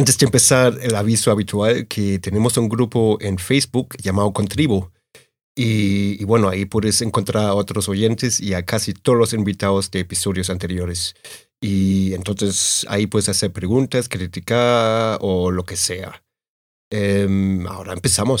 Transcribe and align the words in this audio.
Antes 0.00 0.16
de 0.16 0.24
empezar, 0.24 0.78
el 0.80 0.94
aviso 0.96 1.30
habitual 1.30 1.86
que 1.86 2.18
tenemos 2.18 2.56
un 2.56 2.70
grupo 2.70 3.18
en 3.20 3.36
Facebook 3.36 3.98
llamado 3.98 4.32
Contribo. 4.32 4.92
Y, 5.54 6.16
y, 6.18 6.24
bueno, 6.24 6.48
ahí 6.48 6.64
puedes 6.64 7.02
encontrar 7.02 7.44
a 7.44 7.54
otros 7.54 7.86
oyentes 7.86 8.40
y 8.40 8.54
a 8.54 8.64
casi 8.64 8.94
todos 8.94 9.18
los 9.18 9.34
invitados 9.34 9.90
de 9.90 10.00
episodios 10.00 10.48
anteriores. 10.48 11.16
Y 11.60 12.14
entonces 12.14 12.86
ahí 12.88 13.08
puedes 13.08 13.28
hacer 13.28 13.52
preguntas, 13.52 14.08
criticar 14.08 15.18
o 15.20 15.50
lo 15.50 15.66
que 15.66 15.76
sea. 15.76 16.22
Eh, 16.90 17.62
ahora 17.68 17.92
empezamos. 17.92 18.40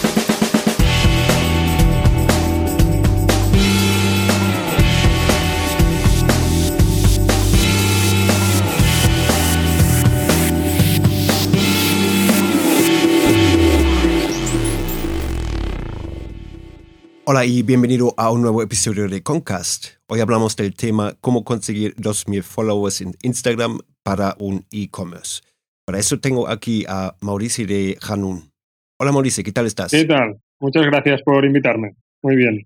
Hola 17.33 17.45
y 17.45 17.63
bienvenido 17.63 18.13
a 18.17 18.29
un 18.29 18.41
nuevo 18.41 18.61
episodio 18.61 19.07
de 19.07 19.23
Concast. 19.23 19.85
Hoy 20.07 20.19
hablamos 20.19 20.57
del 20.57 20.75
tema 20.75 21.13
cómo 21.21 21.45
conseguir 21.45 21.95
2.000 21.95 22.43
followers 22.43 22.99
en 22.99 23.13
Instagram 23.23 23.79
para 24.03 24.35
un 24.37 24.65
e-commerce. 24.69 25.41
Para 25.85 25.97
eso 25.97 26.19
tengo 26.19 26.49
aquí 26.49 26.83
a 26.89 27.15
Mauricio 27.21 27.65
de 27.65 27.97
Hanun. 28.01 28.51
Hola 28.99 29.13
Mauricio, 29.13 29.45
¿qué 29.45 29.53
tal 29.53 29.65
estás? 29.65 29.91
¿Qué 29.91 30.03
tal? 30.03 30.41
Muchas 30.59 30.85
gracias 30.87 31.21
por 31.21 31.45
invitarme. 31.45 31.95
Muy 32.21 32.35
bien. 32.35 32.65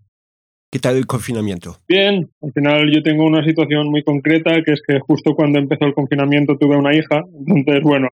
¿Qué 0.72 0.80
tal 0.80 0.98
el 0.98 1.06
confinamiento? 1.06 1.78
Bien, 1.88 2.28
al 2.42 2.52
final 2.52 2.92
yo 2.92 3.04
tengo 3.04 3.24
una 3.24 3.46
situación 3.46 3.92
muy 3.92 4.04
concreta, 4.04 4.64
que 4.64 4.72
es 4.72 4.82
que 4.82 5.00
justo 5.00 5.36
cuando 5.36 5.60
empezó 5.60 5.86
el 5.86 5.94
confinamiento 5.94 6.58
tuve 6.58 6.76
una 6.76 6.96
hija, 6.96 7.24
entonces 7.48 7.84
bueno, 7.84 8.08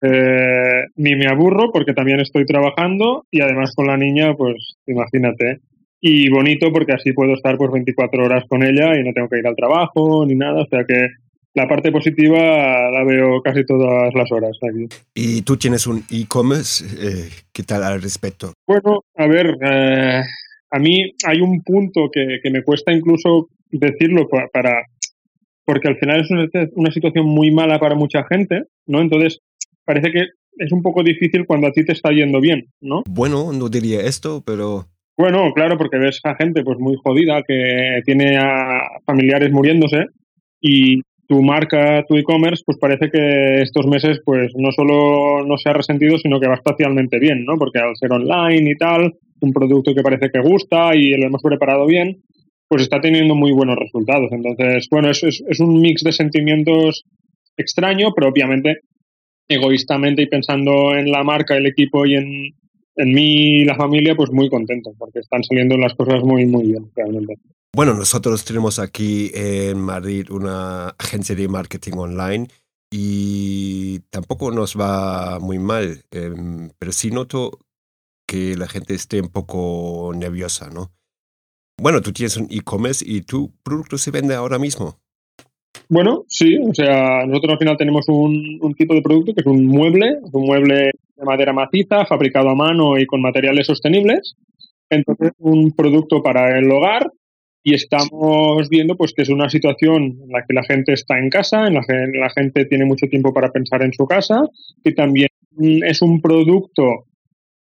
eh, 0.00 0.84
ni 0.94 1.16
me 1.16 1.26
aburro 1.26 1.72
porque 1.72 1.92
también 1.92 2.20
estoy 2.20 2.46
trabajando 2.46 3.24
y 3.32 3.40
además 3.40 3.74
con 3.74 3.88
la 3.88 3.96
niña, 3.96 4.36
pues 4.36 4.76
imagínate. 4.86 5.58
Y 6.04 6.28
bonito 6.30 6.72
porque 6.72 6.92
así 6.92 7.12
puedo 7.12 7.32
estar 7.32 7.56
pues 7.56 7.70
24 7.70 8.24
horas 8.24 8.44
con 8.48 8.64
ella 8.64 8.98
y 8.98 9.04
no 9.04 9.12
tengo 9.12 9.28
que 9.28 9.38
ir 9.38 9.46
al 9.46 9.54
trabajo 9.54 10.26
ni 10.26 10.34
nada. 10.34 10.62
O 10.62 10.66
sea 10.66 10.84
que 10.84 11.06
la 11.54 11.68
parte 11.68 11.92
positiva 11.92 12.90
la 12.90 13.04
veo 13.04 13.40
casi 13.40 13.64
todas 13.64 14.12
las 14.12 14.32
horas 14.32 14.58
aquí. 14.68 14.88
¿Y 15.14 15.42
tú 15.42 15.56
tienes 15.56 15.86
un 15.86 16.02
e-commerce? 16.10 16.84
Eh, 16.98 17.30
¿Qué 17.52 17.62
tal 17.62 17.84
al 17.84 18.02
respecto? 18.02 18.52
Bueno, 18.66 19.04
a 19.16 19.26
ver, 19.28 19.56
eh, 19.62 20.22
a 20.70 20.78
mí 20.80 21.12
hay 21.24 21.40
un 21.40 21.62
punto 21.62 22.08
que, 22.12 22.40
que 22.42 22.50
me 22.50 22.64
cuesta 22.64 22.92
incluso 22.92 23.48
decirlo 23.70 24.28
para, 24.28 24.82
porque 25.64 25.88
al 25.88 25.98
final 25.98 26.20
es 26.20 26.30
una, 26.30 26.48
una 26.74 26.90
situación 26.90 27.26
muy 27.26 27.52
mala 27.52 27.78
para 27.78 27.94
mucha 27.94 28.24
gente, 28.24 28.64
¿no? 28.86 29.00
Entonces, 29.00 29.38
parece 29.84 30.10
que 30.10 30.24
es 30.58 30.72
un 30.72 30.82
poco 30.82 31.02
difícil 31.02 31.46
cuando 31.46 31.68
a 31.68 31.72
ti 31.72 31.84
te 31.84 31.92
está 31.92 32.10
yendo 32.10 32.40
bien, 32.40 32.66
¿no? 32.80 33.02
Bueno, 33.08 33.52
no 33.52 33.68
diría 33.68 34.00
esto, 34.02 34.42
pero... 34.44 34.88
Bueno, 35.22 35.52
claro, 35.54 35.78
porque 35.78 35.98
ves 35.98 36.18
a 36.24 36.34
gente 36.34 36.64
pues 36.64 36.80
muy 36.80 36.96
jodida 37.00 37.44
que 37.46 38.00
tiene 38.04 38.36
a 38.38 38.80
familiares 39.06 39.52
muriéndose 39.52 40.06
y 40.60 41.00
tu 41.28 41.40
marca, 41.42 42.04
tu 42.08 42.16
e-commerce, 42.16 42.64
pues 42.66 42.76
parece 42.76 43.08
que 43.08 43.62
estos 43.62 43.86
meses 43.86 44.18
pues 44.24 44.50
no 44.56 44.72
solo 44.72 45.46
no 45.46 45.56
se 45.58 45.70
ha 45.70 45.74
resentido, 45.74 46.18
sino 46.18 46.40
que 46.40 46.48
va 46.48 46.54
espacialmente 46.54 47.20
bien, 47.20 47.44
¿no? 47.44 47.56
Porque 47.56 47.78
al 47.78 47.94
ser 47.94 48.10
online 48.10 48.68
y 48.68 48.74
tal, 48.74 49.12
un 49.40 49.52
producto 49.52 49.94
que 49.94 50.02
parece 50.02 50.28
que 50.28 50.40
gusta 50.40 50.96
y 50.96 51.10
lo 51.12 51.28
hemos 51.28 51.40
preparado 51.40 51.86
bien, 51.86 52.20
pues 52.66 52.82
está 52.82 53.00
teniendo 53.00 53.36
muy 53.36 53.52
buenos 53.52 53.76
resultados. 53.76 54.32
Entonces, 54.32 54.88
bueno, 54.90 55.08
es, 55.08 55.22
es, 55.22 55.40
es 55.46 55.60
un 55.60 55.80
mix 55.80 56.02
de 56.02 56.10
sentimientos 56.10 57.04
extraño, 57.56 58.12
pero 58.12 58.28
obviamente 58.28 58.80
egoístamente 59.48 60.22
y 60.22 60.26
pensando 60.26 60.96
en 60.96 61.12
la 61.12 61.22
marca, 61.22 61.56
el 61.56 61.66
equipo 61.66 62.06
y 62.06 62.16
en, 62.16 62.54
en 62.96 63.12
mí 63.12 63.60
y 63.60 63.64
la 63.64 63.76
familia, 63.76 64.14
pues 64.14 64.30
muy 64.30 64.48
contento, 64.48 64.94
porque 64.98 65.20
están 65.20 65.42
saliendo 65.44 65.76
las 65.76 65.94
cosas 65.94 66.22
muy, 66.22 66.46
muy 66.46 66.66
bien, 66.66 66.90
realmente. 66.94 67.38
Bueno, 67.74 67.94
nosotros 67.94 68.44
tenemos 68.44 68.78
aquí 68.78 69.30
en 69.34 69.80
Madrid 69.80 70.30
una 70.30 70.88
agencia 70.98 71.34
de 71.34 71.48
marketing 71.48 71.96
online 71.96 72.48
y 72.90 74.00
tampoco 74.10 74.50
nos 74.50 74.78
va 74.78 75.38
muy 75.40 75.58
mal, 75.58 76.04
eh, 76.10 76.34
pero 76.78 76.92
sí 76.92 77.10
noto 77.10 77.58
que 78.26 78.56
la 78.56 78.68
gente 78.68 78.94
esté 78.94 79.20
un 79.20 79.28
poco 79.28 80.12
nerviosa, 80.14 80.68
¿no? 80.68 80.92
Bueno, 81.80 82.02
tú 82.02 82.12
tienes 82.12 82.36
un 82.36 82.46
e-commerce 82.50 83.04
y 83.08 83.22
tu 83.22 83.52
producto 83.62 83.96
se 83.96 84.10
vende 84.10 84.34
ahora 84.34 84.58
mismo. 84.58 84.98
Bueno, 85.88 86.24
sí, 86.28 86.58
o 86.58 86.74
sea, 86.74 87.24
nosotros 87.26 87.52
al 87.54 87.58
final 87.58 87.76
tenemos 87.76 88.06
un, 88.08 88.58
un, 88.60 88.74
tipo 88.74 88.94
de 88.94 89.02
producto 89.02 89.34
que 89.34 89.40
es 89.40 89.46
un 89.46 89.66
mueble, 89.66 90.18
un 90.30 90.46
mueble 90.46 90.92
de 91.22 91.26
madera 91.26 91.52
maciza, 91.52 92.04
fabricado 92.06 92.50
a 92.50 92.54
mano 92.54 92.98
y 92.98 93.06
con 93.06 93.22
materiales 93.22 93.66
sostenibles. 93.66 94.34
Entonces, 94.90 95.32
un 95.38 95.72
producto 95.72 96.22
para 96.22 96.58
el 96.58 96.70
hogar 96.70 97.10
y 97.64 97.74
estamos 97.74 98.68
viendo 98.68 98.96
pues 98.96 99.12
que 99.14 99.22
es 99.22 99.28
una 99.28 99.48
situación 99.48 100.18
en 100.22 100.28
la 100.28 100.44
que 100.46 100.52
la 100.52 100.64
gente 100.64 100.92
está 100.92 101.18
en 101.18 101.30
casa, 101.30 101.68
en 101.68 101.74
la 101.74 101.82
que 101.82 102.18
la 102.18 102.30
gente 102.30 102.64
tiene 102.66 102.84
mucho 102.84 103.06
tiempo 103.06 103.32
para 103.32 103.52
pensar 103.52 103.82
en 103.82 103.92
su 103.92 104.04
casa 104.06 104.42
y 104.84 104.94
también 104.94 105.28
es 105.58 106.02
un 106.02 106.20
producto 106.20 107.06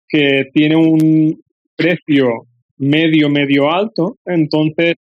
que 0.07 0.49
tiene 0.53 0.75
un 0.75 1.39
precio 1.77 2.43
medio, 2.77 3.29
medio 3.29 3.71
alto, 3.71 4.17
entonces 4.25 4.95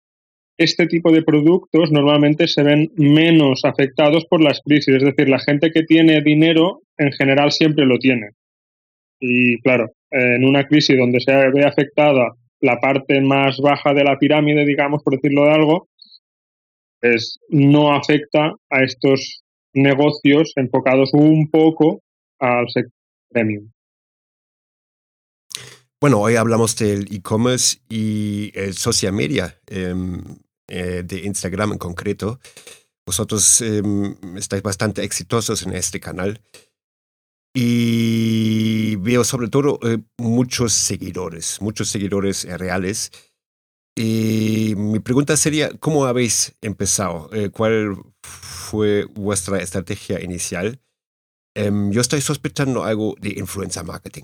este 0.57 0.85
tipo 0.85 1.11
de 1.11 1.23
productos 1.23 1.91
normalmente 1.91 2.47
se 2.47 2.61
ven 2.61 2.91
menos 2.95 3.65
afectados 3.65 4.25
por 4.25 4.41
las 4.41 4.61
crisis. 4.61 4.95
Es 4.95 5.03
decir, 5.03 5.27
la 5.27 5.39
gente 5.39 5.71
que 5.71 5.83
tiene 5.83 6.21
dinero 6.21 6.81
en 6.97 7.11
general 7.11 7.51
siempre 7.51 7.85
lo 7.85 7.97
tiene. 7.97 8.29
Y 9.25 9.57
claro, 9.61 9.89
en 10.11 10.43
una 10.43 10.67
crisis 10.67 10.97
donde 10.97 11.21
se 11.21 11.31
ve 11.31 11.63
afectada 11.63 12.35
la 12.59 12.77
parte 12.81 13.21
más 13.21 13.57
baja 13.57 13.93
de 13.93 14.03
la 14.03 14.19
pirámide, 14.19 14.65
digamos, 14.65 15.01
por 15.01 15.13
decirlo 15.13 15.45
de 15.45 15.51
algo, 15.51 15.87
pues 16.99 17.39
no 17.47 17.93
afecta 17.93 18.51
a 18.69 18.83
estos 18.83 19.43
negocios 19.73 20.51
enfocados 20.57 21.13
un 21.13 21.49
poco 21.49 22.01
al 22.37 22.69
sector 22.69 22.91
premium. 23.29 23.71
Bueno, 26.01 26.19
hoy 26.19 26.35
hablamos 26.35 26.75
del 26.75 27.07
e-commerce 27.09 27.77
y 27.87 28.51
el 28.55 28.73
social 28.73 29.13
media 29.13 29.57
eh, 29.67 29.95
eh, 30.67 31.03
de 31.05 31.19
Instagram 31.19 31.71
en 31.71 31.77
concreto. 31.77 32.41
Vosotros 33.05 33.61
eh, 33.61 33.81
estáis 34.35 34.63
bastante 34.63 35.01
exitosos 35.05 35.63
en 35.63 35.71
este 35.71 36.01
canal 36.01 36.41
y 37.53 38.95
veo 38.97 39.23
sobre 39.23 39.47
todo 39.47 39.79
eh, 39.83 39.99
muchos 40.17 40.73
seguidores, 40.73 41.61
muchos 41.61 41.89
seguidores 41.89 42.45
reales. 42.57 43.11
Y 43.95 44.73
mi 44.75 44.99
pregunta 44.99 45.37
sería, 45.37 45.69
¿cómo 45.79 46.05
habéis 46.05 46.57
empezado? 46.61 47.29
¿Cuál 47.51 47.95
fue 48.23 49.05
vuestra 49.05 49.59
estrategia 49.59 50.19
inicial? 50.19 50.79
Em, 51.55 51.91
yo 51.91 52.01
estoy 52.01 52.21
sospechando 52.21 52.83
algo 52.83 53.15
de 53.21 53.35
influencer 53.37 53.83
marketing. 53.83 54.23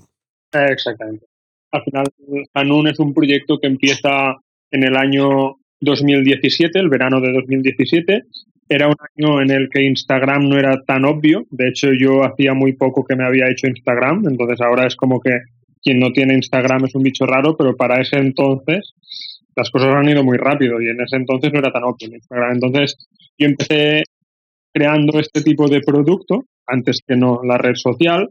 Exactamente 0.52 1.30
al 1.72 1.84
final 1.84 2.06
Hanun 2.54 2.88
es 2.88 2.98
un 2.98 3.14
proyecto 3.14 3.58
que 3.58 3.66
empieza 3.66 4.36
en 4.70 4.82
el 4.82 4.96
año 4.96 5.56
2017, 5.80 6.78
el 6.78 6.88
verano 6.88 7.20
de 7.20 7.32
2017. 7.32 8.24
Era 8.72 8.86
un 8.86 8.94
año 9.16 9.42
en 9.42 9.50
el 9.50 9.68
que 9.68 9.82
Instagram 9.82 10.48
no 10.48 10.56
era 10.56 10.80
tan 10.84 11.04
obvio. 11.04 11.44
De 11.50 11.68
hecho, 11.68 11.88
yo 11.92 12.22
hacía 12.22 12.54
muy 12.54 12.74
poco 12.74 13.04
que 13.04 13.16
me 13.16 13.24
había 13.24 13.50
hecho 13.50 13.66
Instagram. 13.66 14.22
Entonces 14.28 14.60
ahora 14.60 14.86
es 14.86 14.94
como 14.94 15.20
que 15.20 15.40
quien 15.82 15.98
no 15.98 16.12
tiene 16.12 16.34
Instagram 16.34 16.84
es 16.84 16.94
un 16.94 17.02
bicho 17.02 17.26
raro, 17.26 17.56
pero 17.56 17.76
para 17.76 18.00
ese 18.00 18.18
entonces 18.18 18.94
las 19.56 19.70
cosas 19.70 19.92
han 19.92 20.08
ido 20.08 20.22
muy 20.22 20.38
rápido 20.38 20.80
y 20.80 20.88
en 20.88 21.00
ese 21.00 21.16
entonces 21.16 21.52
no 21.52 21.58
era 21.58 21.72
tan 21.72 21.82
obvio 21.82 22.14
Instagram. 22.14 22.52
Entonces 22.52 22.96
yo 23.36 23.48
empecé 23.48 24.04
creando 24.72 25.18
este 25.18 25.42
tipo 25.42 25.66
de 25.66 25.80
producto 25.80 26.44
antes 26.64 27.00
que 27.04 27.16
no 27.16 27.40
la 27.42 27.58
red 27.58 27.74
social 27.74 28.28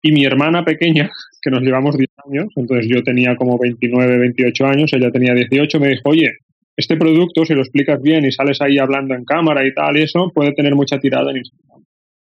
y 0.00 0.12
mi 0.12 0.24
hermana 0.24 0.64
pequeña, 0.64 1.10
que 1.42 1.50
nos 1.50 1.60
llevamos 1.60 1.98
10 1.98 2.08
años, 2.26 2.46
entonces 2.56 2.86
yo 2.88 3.02
tenía 3.02 3.36
como 3.36 3.58
29, 3.58 4.16
28 4.16 4.66
años, 4.66 4.92
ella 4.94 5.10
tenía 5.10 5.34
18, 5.34 5.80
me 5.80 5.88
dijo, 5.88 6.08
oye, 6.08 6.30
este 6.76 6.96
producto, 6.96 7.44
si 7.44 7.54
lo 7.54 7.62
explicas 7.62 8.00
bien 8.02 8.24
y 8.24 8.32
sales 8.32 8.60
ahí 8.60 8.78
hablando 8.78 9.14
en 9.14 9.24
cámara 9.24 9.66
y 9.66 9.72
tal 9.72 9.96
y 9.96 10.02
eso, 10.02 10.30
puede 10.34 10.52
tener 10.52 10.74
mucha 10.74 10.98
tirada 10.98 11.30
en 11.30 11.38
Instagram. 11.38 11.84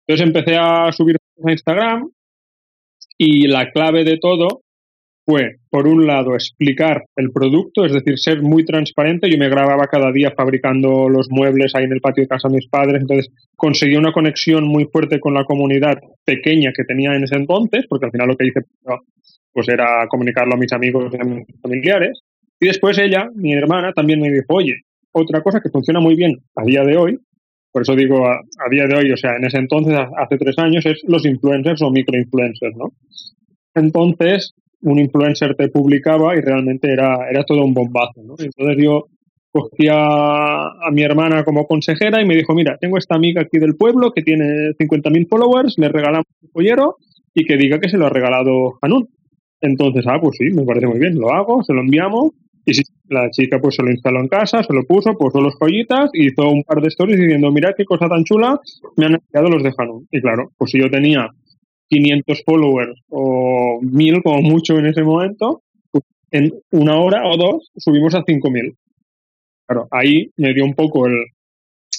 Entonces 0.07 0.27
empecé 0.27 0.57
a 0.57 0.91
subir 0.91 1.17
a 1.43 1.51
Instagram 1.51 2.09
y 3.17 3.47
la 3.47 3.71
clave 3.71 4.03
de 4.03 4.17
todo 4.17 4.61
fue, 5.25 5.55
por 5.71 5.87
un 5.87 6.05
lado, 6.05 6.35
explicar 6.35 7.05
el 7.15 7.31
producto, 7.31 7.83
es 7.83 7.93
decir, 7.93 8.19
ser 8.19 8.43
muy 8.43 8.63
transparente. 8.63 9.29
Yo 9.29 9.39
me 9.39 9.49
grababa 9.49 9.87
cada 9.87 10.11
día 10.11 10.31
fabricando 10.37 11.09
los 11.09 11.29
muebles 11.31 11.73
ahí 11.73 11.85
en 11.85 11.93
el 11.93 12.01
patio 12.01 12.23
de 12.23 12.27
casa 12.27 12.47
de 12.47 12.55
mis 12.55 12.67
padres, 12.67 13.01
entonces 13.01 13.31
conseguí 13.55 13.95
una 13.95 14.13
conexión 14.13 14.67
muy 14.67 14.85
fuerte 14.85 15.19
con 15.19 15.33
la 15.33 15.45
comunidad 15.45 15.97
pequeña 16.23 16.71
que 16.75 16.83
tenía 16.83 17.15
en 17.15 17.23
ese 17.23 17.37
entonces, 17.37 17.85
porque 17.89 18.05
al 18.05 18.11
final 18.11 18.27
lo 18.27 18.37
que 18.37 18.45
hice 18.45 18.61
pues 19.51 19.69
era 19.69 20.05
comunicarlo 20.09 20.53
a 20.53 20.57
mis 20.57 20.73
amigos 20.73 21.11
y 21.11 21.17
a 21.17 21.23
mis 21.23 21.45
familiares. 21.61 22.19
Y 22.59 22.67
después 22.67 22.97
ella, 22.97 23.29
mi 23.35 23.53
hermana, 23.53 23.91
también 23.93 24.19
me 24.19 24.31
dijo, 24.31 24.45
oye, 24.49 24.81
otra 25.11 25.41
cosa 25.41 25.61
que 25.61 25.69
funciona 25.69 25.99
muy 25.99 26.15
bien 26.15 26.39
a 26.55 26.63
día 26.63 26.83
de 26.83 26.97
hoy, 26.97 27.19
por 27.71 27.81
eso 27.81 27.95
digo 27.95 28.25
a, 28.25 28.39
día 28.71 28.85
de 28.87 28.95
hoy, 28.95 29.11
o 29.11 29.17
sea, 29.17 29.35
en 29.35 29.45
ese 29.45 29.57
entonces, 29.57 29.97
hace 30.17 30.37
tres 30.37 30.57
años, 30.57 30.85
es 30.85 31.01
los 31.07 31.25
influencers 31.25 31.81
o 31.81 31.91
microinfluencers, 31.91 32.75
¿no? 32.77 32.93
Entonces, 33.73 34.53
un 34.81 34.99
influencer 34.99 35.55
te 35.55 35.67
publicaba 35.67 36.37
y 36.37 36.41
realmente 36.41 36.91
era, 36.91 37.29
era 37.29 37.43
todo 37.43 37.65
un 37.65 37.73
bombazo. 37.73 38.21
¿no? 38.23 38.35
Entonces 38.39 38.77
yo 38.81 39.07
cogí 39.51 39.87
a, 39.89 40.69
mi 40.91 41.01
hermana 41.01 41.43
como 41.43 41.65
consejera 41.65 42.21
y 42.21 42.25
me 42.25 42.35
dijo, 42.35 42.53
mira, 42.53 42.77
tengo 42.77 42.97
esta 42.97 43.15
amiga 43.15 43.41
aquí 43.41 43.57
del 43.57 43.75
pueblo 43.75 44.11
que 44.11 44.21
tiene 44.21 44.71
50.000 44.79 45.27
followers, 45.27 45.75
le 45.77 45.89
regalamos 45.89 46.27
un 46.41 46.49
pollero 46.49 46.95
y 47.33 47.45
que 47.45 47.57
diga 47.57 47.79
que 47.79 47.89
se 47.89 47.97
lo 47.97 48.05
ha 48.05 48.09
regalado 48.09 48.77
Hanun. 48.81 49.09
Entonces, 49.61 50.05
ah, 50.07 50.19
pues 50.21 50.37
sí, 50.37 50.45
me 50.53 50.63
parece 50.63 50.87
muy 50.87 50.99
bien, 50.99 51.15
lo 51.15 51.31
hago, 51.33 51.63
se 51.63 51.73
lo 51.73 51.81
enviamos 51.81 52.31
y 52.65 52.73
si 52.73 52.83
la 53.09 53.29
chica 53.29 53.59
pues 53.59 53.75
se 53.75 53.83
lo 53.83 53.91
instaló 53.91 54.19
en 54.19 54.27
casa, 54.27 54.63
se 54.63 54.73
lo 54.73 54.83
puso, 54.83 55.15
puso 55.17 55.39
los 55.39 55.55
joyitas, 55.59 56.09
hizo 56.13 56.49
un 56.49 56.63
par 56.63 56.81
de 56.81 56.87
stories 56.87 57.19
diciendo, 57.19 57.51
mira 57.51 57.73
qué 57.77 57.85
cosa 57.85 58.09
tan 58.09 58.23
chula, 58.23 58.59
me 58.97 59.05
han 59.05 59.15
enviado 59.15 59.49
los 59.49 59.63
de. 59.63 59.71
Y 60.11 60.21
claro, 60.21 60.51
pues 60.57 60.71
si 60.71 60.79
yo 60.79 60.89
tenía 60.89 61.29
500 61.89 62.43
followers 62.43 62.99
o 63.09 63.79
1000 63.81 64.23
como 64.23 64.41
mucho 64.41 64.77
en 64.79 64.87
ese 64.87 65.03
momento, 65.03 65.61
pues 65.91 66.03
en 66.31 66.53
una 66.71 66.99
hora 66.99 67.27
o 67.27 67.37
dos 67.37 67.71
subimos 67.77 68.15
a 68.15 68.23
5000. 68.23 68.75
Claro, 69.67 69.87
ahí 69.91 70.31
me 70.37 70.53
dio 70.53 70.65
un 70.65 70.73
poco 70.73 71.05
el, 71.05 71.17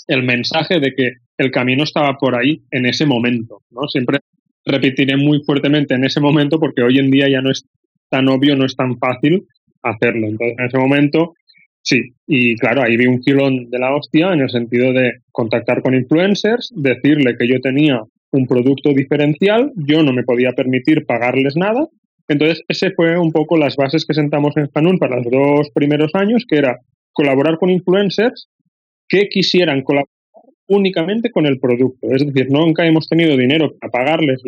el 0.09 0.23
mensaje 0.25 0.81
de 0.81 0.95
que 0.95 1.13
el 1.39 1.51
camino 1.53 1.85
estaba 1.85 2.17
por 2.19 2.35
ahí 2.35 2.63
en 2.73 2.87
ese 2.87 3.07
momento, 3.07 3.63
¿no? 3.71 3.87
Siempre 3.89 4.19
repetiré 4.65 5.17
muy 5.17 5.43
fuertemente 5.45 5.95
en 5.95 6.05
ese 6.05 6.21
momento 6.21 6.59
porque 6.59 6.83
hoy 6.83 6.99
en 6.99 7.11
día 7.11 7.29
ya 7.29 7.41
no 7.41 7.53
es 7.53 7.65
tan 8.09 8.29
obvio, 8.29 8.57
no 8.57 8.65
es 8.65 8.75
tan 8.75 8.99
fácil 8.99 9.47
hacerlo. 9.91 10.27
Entonces, 10.29 10.57
en 10.59 10.65
ese 10.67 10.79
momento, 10.79 11.35
sí. 11.83 12.01
Y 12.27 12.57
claro, 12.57 12.83
ahí 12.83 12.97
vi 12.97 13.07
un 13.07 13.23
filón 13.23 13.71
de 13.71 13.79
la 13.79 13.95
hostia 13.95 14.33
en 14.33 14.41
el 14.41 14.51
sentido 14.51 14.93
de 14.93 15.13
contactar 15.33 15.83
con 15.83 15.95
influencers, 15.95 16.73
decirle 16.75 17.37
que 17.39 17.49
yo 17.49 17.61
tenía 17.61 18.01
un 18.33 18.47
producto 18.47 18.93
diferencial, 18.93 19.73
yo 19.77 20.03
no 20.03 20.13
me 20.13 20.25
podía 20.25 20.53
permitir 20.53 21.07
pagarles 21.07 21.57
nada. 21.57 21.87
Entonces, 22.29 22.63
ese 22.69 22.91
fue 22.91 23.19
un 23.19 23.31
poco 23.31 23.57
las 23.57 23.77
bases 23.77 24.05
que 24.05 24.15
sentamos 24.15 24.57
en 24.57 24.69
Hanun 24.75 24.99
para 24.99 25.17
los 25.17 25.31
dos 25.31 25.71
primeros 25.73 26.11
años, 26.15 26.45
que 26.49 26.57
era 26.57 26.79
colaborar 27.13 27.57
con 27.57 27.71
influencers 27.71 28.49
que 29.09 29.29
quisieran 29.29 29.83
colaborar 29.83 30.11
únicamente 30.69 31.31
con 31.31 31.47
el 31.47 31.61
producto. 31.61 32.09
Es 32.11 32.27
decir, 32.27 32.49
nunca 32.51 32.85
hemos 32.85 33.09
tenido 33.09 33.37
dinero 33.37 33.73
para 33.81 33.93
pagarles 33.93 34.43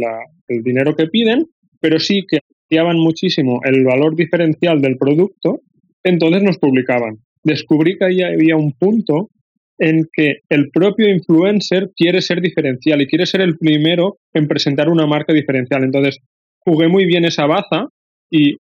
el 0.49 0.63
dinero 0.63 0.97
que 0.97 1.07
piden, 1.07 1.47
pero 1.81 2.01
sí 2.01 2.25
que 2.29 2.41
apreciaban 2.69 2.99
muchísimo 2.99 3.61
el 3.65 3.85
valor 3.85 4.15
diferencial 4.15 4.81
del 4.81 4.99
producto, 4.99 5.61
entonces 6.05 6.43
nos 6.43 6.59
publicaban. 6.59 7.19
Descubrí 7.43 7.97
que 7.97 8.05
ahí 8.05 8.23
había 8.23 8.57
un 8.57 8.73
punto 8.73 9.31
en 9.79 10.07
que 10.13 10.41
el 10.51 10.71
propio 10.71 11.09
influencer 11.09 11.91
quiere 11.97 12.21
ser 12.21 12.41
diferencial 12.41 13.01
y 13.01 13.07
quiere 13.07 13.27
ser 13.27 13.41
el 13.41 13.57
primero 13.57 14.19
en 14.35 14.49
presentar 14.49 14.89
una 14.89 15.07
marca 15.07 15.33
diferencial. 15.33 15.85
Entonces, 15.85 16.19
jugué 16.59 16.89
muy 16.89 17.07
bien 17.07 17.25
esa 17.25 17.47
baza 17.47 17.87
y 18.31 18.57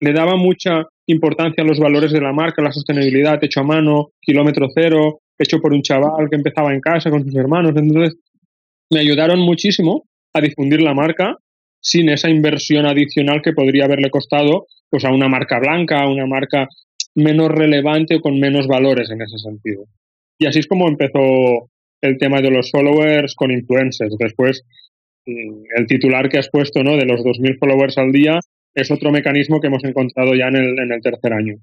le 0.00 0.12
daba 0.12 0.36
mucha 0.36 0.84
importancia 1.06 1.64
a 1.64 1.66
los 1.66 1.78
valores 1.78 2.12
de 2.12 2.20
la 2.20 2.32
marca, 2.32 2.62
la 2.62 2.72
sostenibilidad, 2.72 3.42
hecho 3.42 3.60
a 3.60 3.64
mano, 3.64 4.10
kilómetro 4.20 4.68
cero, 4.74 5.20
hecho 5.38 5.58
por 5.60 5.72
un 5.72 5.82
chaval 5.82 6.28
que 6.28 6.36
empezaba 6.36 6.74
en 6.74 6.80
casa 6.80 7.10
con 7.10 7.24
sus 7.24 7.34
hermanos. 7.34 7.72
Entonces, 7.76 8.18
me 8.92 9.00
ayudaron 9.00 9.40
muchísimo 9.40 10.04
a 10.34 10.40
difundir 10.40 10.82
la 10.82 10.92
marca 10.92 11.36
sin 11.88 12.10
esa 12.10 12.28
inversión 12.28 12.84
adicional 12.84 13.40
que 13.42 13.54
podría 13.54 13.86
haberle 13.86 14.10
costado 14.10 14.66
pues 14.90 15.06
a 15.06 15.10
una 15.10 15.26
marca 15.26 15.58
blanca, 15.58 16.00
a 16.00 16.10
una 16.10 16.26
marca 16.26 16.68
menos 17.14 17.48
relevante 17.48 18.16
o 18.16 18.20
con 18.20 18.38
menos 18.38 18.66
valores 18.66 19.10
en 19.10 19.22
ese 19.22 19.38
sentido. 19.38 19.84
Y 20.38 20.46
así 20.46 20.58
es 20.58 20.66
como 20.66 20.86
empezó 20.86 21.70
el 22.02 22.18
tema 22.18 22.42
de 22.42 22.50
los 22.50 22.70
followers 22.70 23.34
con 23.34 23.50
influencers. 23.50 24.16
Después, 24.18 24.64
mm, 25.26 25.62
el 25.78 25.86
titular 25.86 26.28
que 26.28 26.38
has 26.38 26.50
puesto, 26.50 26.82
¿no? 26.82 26.96
De 26.98 27.06
los 27.06 27.22
2.000 27.24 27.56
followers 27.58 27.96
al 27.96 28.12
día 28.12 28.38
es 28.74 28.90
otro 28.90 29.10
mecanismo 29.10 29.58
que 29.58 29.68
hemos 29.68 29.84
encontrado 29.84 30.34
ya 30.34 30.48
en 30.48 30.56
el, 30.56 30.78
en 30.78 30.92
el 30.92 31.00
tercer 31.00 31.32
año. 31.32 31.54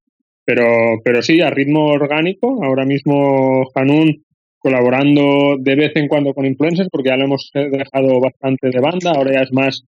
Pero, 0.43 0.65
pero 1.03 1.21
sí, 1.21 1.39
a 1.41 1.51
ritmo 1.51 1.85
orgánico, 1.85 2.63
ahora 2.63 2.83
mismo 2.83 3.69
Hanun 3.75 4.23
colaborando 4.57 5.57
de 5.59 5.75
vez 5.75 5.91
en 5.95 6.07
cuando 6.07 6.33
con 6.33 6.47
influencers, 6.47 6.89
porque 6.91 7.09
ya 7.09 7.15
lo 7.15 7.25
hemos 7.25 7.51
dejado 7.53 8.19
bastante 8.19 8.71
de 8.71 8.79
banda, 8.79 9.11
ahora 9.11 9.33
ya 9.33 9.41
es 9.41 9.53
más 9.53 9.85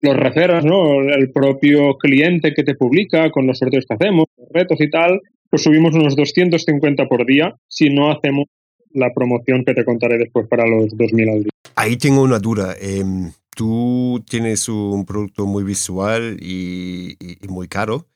los 0.00 0.16
referas, 0.16 0.64
¿no? 0.64 1.00
El 1.00 1.30
propio 1.30 1.96
cliente 1.96 2.54
que 2.54 2.62
te 2.62 2.74
publica 2.74 3.30
con 3.30 3.46
los 3.46 3.58
sorteos 3.58 3.84
que 3.86 3.94
hacemos, 3.94 4.26
los 4.36 4.48
retos 4.50 4.80
y 4.80 4.90
tal, 4.90 5.20
pues 5.50 5.62
subimos 5.62 5.94
unos 5.94 6.14
250 6.14 7.08
por 7.08 7.26
día 7.26 7.56
si 7.68 7.90
no 7.90 8.10
hacemos 8.10 8.46
la 8.92 9.12
promoción 9.14 9.64
que 9.64 9.74
te 9.74 9.84
contaré 9.84 10.18
después 10.18 10.46
para 10.48 10.66
los 10.66 10.96
2000 10.96 11.28
al 11.28 11.42
día. 11.42 11.50
Ahí 11.74 11.96
tengo 11.96 12.22
una 12.22 12.38
duda. 12.38 12.74
Em, 12.80 13.32
tú 13.54 14.24
tienes 14.28 14.68
un 14.68 15.04
producto 15.04 15.46
muy 15.46 15.64
visual 15.64 16.38
y, 16.40 17.16
muy 17.48 17.68
caro. 17.68 18.06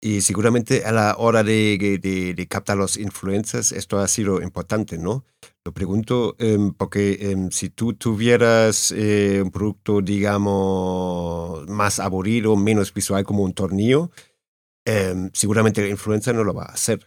Y 0.00 0.20
seguramente 0.20 0.84
a 0.84 0.92
la 0.92 1.16
hora 1.18 1.42
de, 1.42 1.98
de, 2.00 2.46
captar 2.46 2.76
los 2.76 2.96
influencers 2.96 3.72
esto 3.72 3.98
ha 3.98 4.06
sido 4.06 4.40
importante, 4.40 4.96
¿no? 4.96 5.24
Lo 5.68 5.74
pregunto 5.74 6.34
em, 6.38 6.72
porque 6.72 7.18
em, 7.20 7.50
si 7.50 7.68
tú 7.68 7.92
tuvieras 7.92 8.90
eh, 8.96 9.42
un 9.42 9.50
producto, 9.50 10.00
digamos, 10.00 11.68
más 11.68 12.00
aburrido, 12.00 12.56
menos 12.56 12.94
visual 12.94 13.22
como 13.22 13.42
un 13.42 13.52
tornillo, 13.52 14.10
Em, 14.88 15.28
seguramente 15.34 15.82
la 15.82 15.88
influencer 15.88 16.34
no 16.34 16.44
lo 16.44 16.54
va 16.54 16.62
a 16.62 16.72
hacer. 16.72 17.00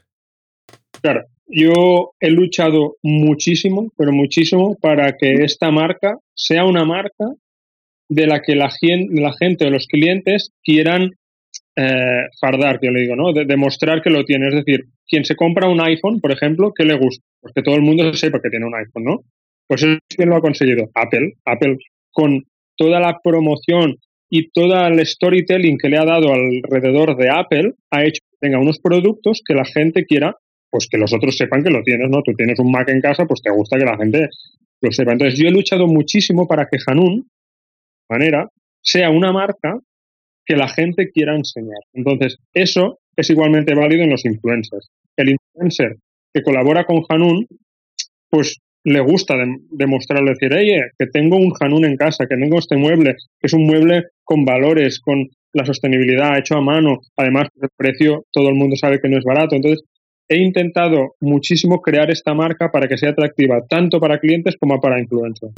Claro, 1.01 1.25
yo 1.47 2.13
he 2.19 2.29
luchado 2.29 2.97
muchísimo, 3.01 3.91
pero 3.97 4.11
muchísimo, 4.11 4.75
para 4.79 5.17
que 5.17 5.43
esta 5.43 5.71
marca 5.71 6.19
sea 6.35 6.63
una 6.65 6.85
marca 6.85 7.25
de 8.07 8.27
la 8.27 8.43
que 8.43 8.55
la 8.55 8.69
gente, 8.69 9.19
la 9.19 9.33
gente 9.33 9.65
o 9.65 9.71
los 9.71 9.87
clientes 9.87 10.51
quieran 10.63 11.15
eh, 11.75 12.27
fardar, 12.39 12.79
que 12.79 12.87
yo 12.87 12.91
le 12.91 13.01
digo, 13.01 13.15
¿no? 13.15 13.33
De, 13.33 13.45
demostrar 13.45 14.01
que 14.01 14.09
lo 14.09 14.25
tiene. 14.25 14.49
Es 14.49 14.55
decir, 14.55 14.85
quien 15.07 15.25
se 15.25 15.35
compra 15.35 15.69
un 15.69 15.81
iPhone, 15.81 16.19
por 16.19 16.31
ejemplo, 16.31 16.73
¿qué 16.75 16.83
le 16.83 16.97
gusta? 16.97 17.23
Pues 17.39 17.53
que 17.53 17.61
todo 17.61 17.75
el 17.75 17.81
mundo 17.81 18.13
sepa 18.13 18.41
que 18.41 18.49
tiene 18.49 18.65
un 18.65 18.75
iPhone, 18.75 19.03
¿no? 19.03 19.21
Pues 19.67 19.83
eso 19.83 19.93
es 19.93 20.15
quien 20.15 20.29
lo 20.29 20.35
ha 20.35 20.41
conseguido. 20.41 20.89
Apple. 20.93 21.33
Apple, 21.45 21.77
con 22.11 22.43
toda 22.75 22.99
la 22.99 23.19
promoción 23.23 23.97
y 24.29 24.49
todo 24.49 24.87
el 24.87 25.05
storytelling 25.05 25.77
que 25.77 25.89
le 25.89 25.97
ha 25.97 26.05
dado 26.05 26.33
alrededor 26.33 27.15
de 27.17 27.29
Apple 27.29 27.73
ha 27.89 28.03
hecho 28.03 28.21
que 28.29 28.37
tenga 28.39 28.59
unos 28.59 28.79
productos 28.79 29.41
que 29.45 29.53
la 29.53 29.65
gente 29.65 30.05
quiera, 30.05 30.35
pues 30.69 30.87
que 30.89 30.97
los 30.97 31.13
otros 31.13 31.37
sepan 31.37 31.63
que 31.63 31.69
lo 31.69 31.83
tienes, 31.83 32.09
¿no? 32.09 32.21
Tú 32.21 32.33
tienes 32.33 32.59
un 32.59 32.71
Mac 32.71 32.89
en 32.89 33.01
casa, 33.01 33.25
pues 33.25 33.41
te 33.41 33.51
gusta 33.51 33.77
que 33.77 33.85
la 33.85 33.97
gente 33.97 34.29
lo 34.81 34.91
sepa. 34.91 35.11
Entonces 35.11 35.39
yo 35.39 35.47
he 35.47 35.51
luchado 35.51 35.87
muchísimo 35.87 36.47
para 36.47 36.65
que 36.65 36.77
Hanun, 36.87 37.29
manera, 38.09 38.49
sea 38.81 39.09
una 39.09 39.31
marca 39.31 39.79
que 40.45 40.55
la 40.55 40.67
gente 40.67 41.11
quiera 41.11 41.35
enseñar. 41.35 41.79
Entonces, 41.93 42.37
eso 42.53 42.99
es 43.15 43.29
igualmente 43.29 43.75
válido 43.75 44.03
en 44.03 44.09
los 44.09 44.25
influencers. 44.25 44.89
El 45.15 45.29
influencer 45.29 45.97
que 46.33 46.41
colabora 46.41 46.85
con 46.85 47.03
Hanun, 47.09 47.45
pues 48.29 48.59
le 48.83 48.99
gusta 49.01 49.35
demostrarle, 49.69 50.31
decir, 50.31 50.53
oye, 50.53 50.91
que 50.97 51.05
tengo 51.07 51.37
un 51.37 51.53
Hanun 51.59 51.85
en 51.85 51.97
casa, 51.97 52.25
que 52.27 52.35
tengo 52.35 52.57
este 52.57 52.77
mueble, 52.77 53.15
que 53.39 53.47
es 53.47 53.53
un 53.53 53.65
mueble 53.65 54.05
con 54.23 54.43
valores, 54.45 54.99
con 54.99 55.27
la 55.53 55.65
sostenibilidad, 55.65 56.37
hecho 56.37 56.55
a 56.55 56.61
mano, 56.61 57.01
además 57.17 57.49
el 57.61 57.69
precio 57.75 58.25
todo 58.31 58.49
el 58.49 58.55
mundo 58.55 58.75
sabe 58.75 58.99
que 58.99 59.09
no 59.09 59.17
es 59.17 59.23
barato. 59.23 59.55
Entonces, 59.55 59.83
he 60.31 60.37
intentado 60.37 61.15
muchísimo 61.19 61.81
crear 61.81 62.09
esta 62.09 62.33
marca 62.33 62.71
para 62.71 62.87
que 62.87 62.97
sea 62.97 63.09
atractiva 63.09 63.65
tanto 63.69 63.99
para 63.99 64.19
clientes 64.19 64.55
como 64.57 64.79
para 64.79 64.99
influencers. 64.99 65.51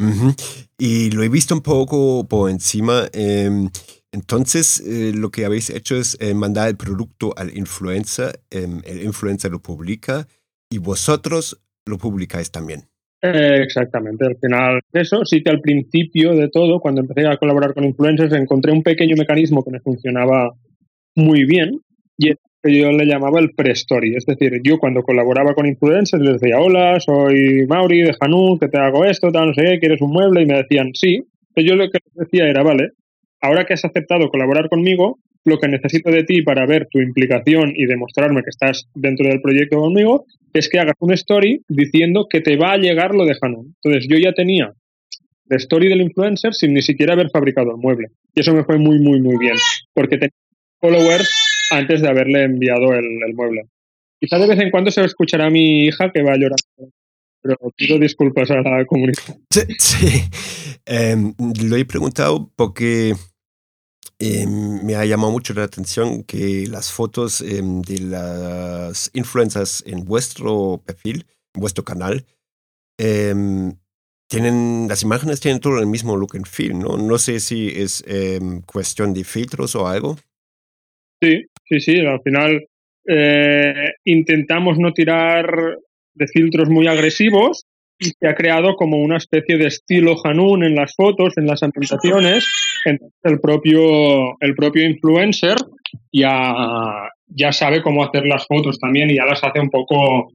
Y 0.79 1.11
lo 1.11 1.21
he 1.21 1.29
visto 1.29 1.53
un 1.53 1.61
poco 1.61 2.27
por 2.27 2.49
encima. 2.49 3.07
Em, 3.13 3.69
entonces, 4.13 4.79
eh, 4.79 5.11
lo 5.15 5.31
que 5.31 5.43
habéis 5.43 5.71
hecho 5.71 5.97
es 5.97 6.15
eh, 6.21 6.35
mandar 6.35 6.69
el 6.69 6.77
producto 6.77 7.33
al 7.35 7.57
influencer, 7.57 8.41
em, 8.51 8.79
el 8.85 9.03
influencer 9.03 9.51
lo 9.51 9.59
publica 9.59 10.27
y 10.69 10.77
vosotros 10.77 11.59
lo 11.87 11.97
publicáis 11.97 12.51
también. 12.51 12.81
Eh, 13.23 13.61
exactamente, 13.63 14.25
al 14.25 14.37
final 14.37 14.81
eso 14.91 15.25
sí 15.25 15.41
que 15.41 15.49
al 15.49 15.61
principio 15.61 16.35
de 16.35 16.49
todo, 16.49 16.79
cuando 16.79 17.01
empecé 17.01 17.25
a 17.25 17.37
colaborar 17.37 17.73
con 17.73 17.85
influencers, 17.85 18.33
encontré 18.33 18.71
un 18.71 18.83
pequeño 18.83 19.15
mecanismo 19.17 19.63
que 19.63 19.71
me 19.71 19.79
funcionaba 19.79 20.51
muy 21.15 21.45
bien 21.45 21.79
y 22.17 22.33
que 22.61 22.79
yo 22.79 22.91
le 22.91 23.05
llamaba 23.05 23.39
el 23.39 23.53
pre-story. 23.55 24.15
Es 24.15 24.25
decir, 24.25 24.61
yo 24.63 24.77
cuando 24.77 25.01
colaboraba 25.01 25.55
con 25.55 25.65
influencers 25.65 26.21
les 26.21 26.39
decía, 26.39 26.59
hola, 26.59 26.99
soy 26.99 27.65
Mauri 27.67 28.03
de 28.03 28.15
Hanun, 28.19 28.59
que 28.59 28.67
te 28.67 28.77
hago 28.77 29.05
esto, 29.05 29.31
tal, 29.31 29.47
no 29.47 29.53
sé 29.55 29.63
qué, 29.63 29.79
¿quieres 29.79 30.01
un 30.01 30.11
mueble? 30.11 30.43
Y 30.43 30.45
me 30.45 30.57
decían, 30.57 30.91
sí. 30.93 31.23
Pero 31.55 31.67
yo 31.67 31.75
lo 31.75 31.89
que 31.89 31.99
les 32.05 32.27
decía 32.27 32.47
era, 32.47 32.61
vale, 32.61 32.91
ahora 33.43 33.65
que 33.65 33.73
has 33.73 33.85
aceptado 33.85 34.29
colaborar 34.29 34.69
conmigo, 34.69 35.19
lo 35.45 35.59
que 35.59 35.67
necesito 35.67 36.09
de 36.09 36.23
ti 36.23 36.41
para 36.41 36.65
ver 36.65 36.87
tu 36.89 36.99
implicación 36.99 37.73
y 37.75 37.85
demostrarme 37.85 38.41
que 38.41 38.49
estás 38.49 38.87
dentro 38.95 39.27
del 39.27 39.41
proyecto 39.41 39.77
conmigo 39.77 40.25
es 40.53 40.69
que 40.69 40.79
hagas 40.79 40.95
un 40.99 41.11
story 41.13 41.61
diciendo 41.67 42.27
que 42.29 42.39
te 42.39 42.55
va 42.55 42.71
a 42.71 42.77
llegar 42.77 43.13
lo 43.13 43.25
de 43.25 43.35
Hanun. 43.41 43.75
Entonces 43.83 44.07
yo 44.09 44.17
ya 44.17 44.31
tenía 44.31 44.71
la 45.47 45.57
story 45.57 45.89
del 45.89 46.01
influencer 46.01 46.53
sin 46.53 46.73
ni 46.73 46.81
siquiera 46.81 47.13
haber 47.13 47.29
fabricado 47.29 47.71
el 47.71 47.77
mueble. 47.77 48.07
Y 48.33 48.39
eso 48.39 48.53
me 48.53 48.63
fue 48.63 48.77
muy, 48.77 48.99
muy, 48.99 49.19
muy 49.19 49.37
bien. 49.37 49.57
Porque 49.93 50.15
tenía 50.15 50.31
followers 50.79 51.67
antes 51.71 52.01
de 52.01 52.07
haberle 52.07 52.43
enviado 52.43 52.93
el, 52.93 53.33
mueble. 53.35 53.63
Quizá 54.21 54.39
de 54.39 54.47
vez 54.47 54.59
en 54.59 54.71
cuando 54.71 54.89
se 54.91 55.03
escuchará 55.03 55.49
mi 55.49 55.85
hija 55.85 56.11
que 56.13 56.23
va 56.23 56.33
a 56.33 56.37
llorar. 56.37 56.59
Pero 57.41 57.57
pido 57.75 57.99
disculpas 57.99 58.49
a 58.51 58.61
la 58.61 58.85
comunidad. 58.85 59.21
Sí, 59.49 60.23
em, 60.85 61.33
lo 61.67 61.75
he 61.75 61.83
preguntado 61.83 62.49
porque 62.55 63.13
em, 64.19 64.83
me 64.83 64.95
ha 64.95 65.05
llamado 65.05 65.31
mucho 65.31 65.53
la 65.53 65.63
atención 65.63 66.23
que 66.23 66.65
las 66.67 66.91
fotos 66.91 67.41
em, 67.41 67.81
de 67.81 67.99
las 67.99 69.11
influencers 69.13 69.83
en 69.85 70.05
vuestro 70.05 70.81
perfil, 70.85 71.25
en 71.53 71.61
vuestro 71.61 71.83
canal, 71.83 72.25
tienen, 72.97 74.87
las 74.87 75.03
imágenes 75.03 75.41
tienen 75.41 75.59
todo 75.59 75.79
el 75.79 75.87
mismo 75.87 76.15
look 76.15 76.35
and 76.35 76.47
feel, 76.47 76.79
¿no? 76.79 76.97
No 76.97 77.17
sé 77.17 77.39
si 77.39 77.67
es 77.67 78.03
cuestión 78.65 79.13
de 79.13 79.23
filtros 79.23 79.75
o 79.75 79.87
algo. 79.87 80.17
Sí, 81.21 81.45
sí, 81.65 81.79
sí. 81.79 81.99
Al 81.99 82.21
final 82.21 82.67
eh, 83.05 83.93
intentamos 84.05 84.77
no 84.77 84.93
tirar 84.93 85.77
de 86.13 86.27
filtros 86.27 86.69
muy 86.69 86.87
agresivos 86.87 87.65
y 88.07 88.11
se 88.19 88.27
ha 88.27 88.35
creado 88.35 88.75
como 88.75 88.97
una 88.97 89.17
especie 89.17 89.57
de 89.57 89.67
estilo 89.67 90.15
Hanun 90.23 90.63
en 90.63 90.75
las 90.75 90.93
fotos, 90.95 91.37
en 91.37 91.47
las 91.47 91.63
ambientaciones. 91.63 92.45
Entonces 92.85 93.19
el 93.23 93.39
propio, 93.39 94.39
el 94.39 94.55
propio 94.55 94.87
influencer 94.87 95.57
ya, 96.11 97.09
ya 97.27 97.51
sabe 97.51 97.81
cómo 97.81 98.03
hacer 98.03 98.25
las 98.25 98.45
fotos 98.47 98.79
también 98.79 99.09
y 99.09 99.15
ya 99.15 99.25
las 99.25 99.43
hace 99.43 99.59
un 99.59 99.69
poco 99.69 100.33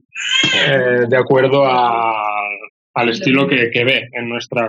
eh, 0.67 1.05
de 1.07 1.17
acuerdo 1.17 1.65
al 1.65 3.09
estilo 3.09 3.47
que, 3.47 3.69
que 3.71 3.83
ve 3.83 4.09
en 4.13 4.29
nuestra 4.29 4.67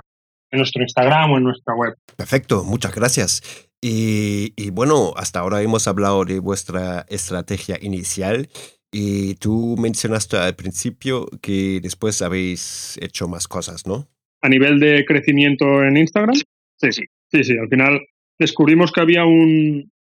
en 0.51 0.59
nuestro 0.59 0.81
Instagram 0.81 1.31
o 1.31 1.37
en 1.37 1.43
nuestra 1.45 1.73
web. 1.75 1.95
Perfecto, 2.15 2.63
muchas 2.63 2.93
gracias. 2.93 3.69
Y, 3.83 4.69
bueno, 4.69 5.13
hasta 5.15 5.39
ahora 5.39 5.61
hemos 5.63 5.87
hablado 5.87 6.23
de 6.23 6.39
vuestra 6.39 7.05
estrategia 7.09 7.79
inicial 7.81 8.47
y 8.91 9.35
tú 9.35 9.75
mencionaste 9.79 10.37
al 10.37 10.55
principio 10.55 11.27
que 11.41 11.79
después 11.81 12.21
habéis 12.21 12.97
hecho 13.01 13.27
más 13.27 13.47
cosas, 13.47 13.87
¿no? 13.87 14.07
A 14.41 14.49
nivel 14.49 14.79
de 14.79 15.05
crecimiento 15.05 15.83
en 15.83 15.97
Instagram, 15.97 16.35
sí, 16.35 16.91
sí, 16.91 17.03
sí, 17.31 17.43
sí. 17.43 17.57
Al 17.57 17.69
final 17.69 18.01
descubrimos 18.37 18.91
que 18.91 19.01
había 19.01 19.25
un, 19.25 19.91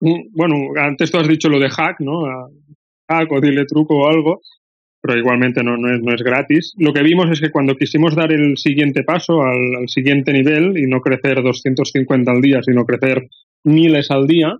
bueno, 0.00 0.56
antes 0.76 1.10
tú 1.10 1.18
has 1.18 1.28
dicho 1.28 1.48
lo 1.48 1.58
de 1.58 1.70
hack, 1.70 2.00
¿no? 2.00 2.22
Hack 3.08 3.32
o 3.32 3.40
dile 3.40 3.66
truco 3.66 3.96
o 3.96 4.08
algo 4.08 4.40
pero 5.04 5.18
igualmente 5.18 5.62
no, 5.62 5.76
no, 5.76 5.94
es, 5.94 6.00
no 6.00 6.14
es 6.14 6.22
gratis. 6.22 6.72
Lo 6.78 6.94
que 6.94 7.02
vimos 7.02 7.30
es 7.30 7.38
que 7.38 7.50
cuando 7.50 7.76
quisimos 7.76 8.16
dar 8.16 8.32
el 8.32 8.56
siguiente 8.56 9.02
paso 9.02 9.42
al, 9.42 9.86
siguiente 9.86 10.32
nivel 10.32 10.78
y 10.78 10.86
no 10.86 11.02
crecer 11.02 11.42
250 11.42 12.32
al 12.32 12.40
día, 12.40 12.62
sino 12.62 12.86
crecer 12.86 13.28
miles 13.64 14.10
al 14.10 14.26
día, 14.26 14.56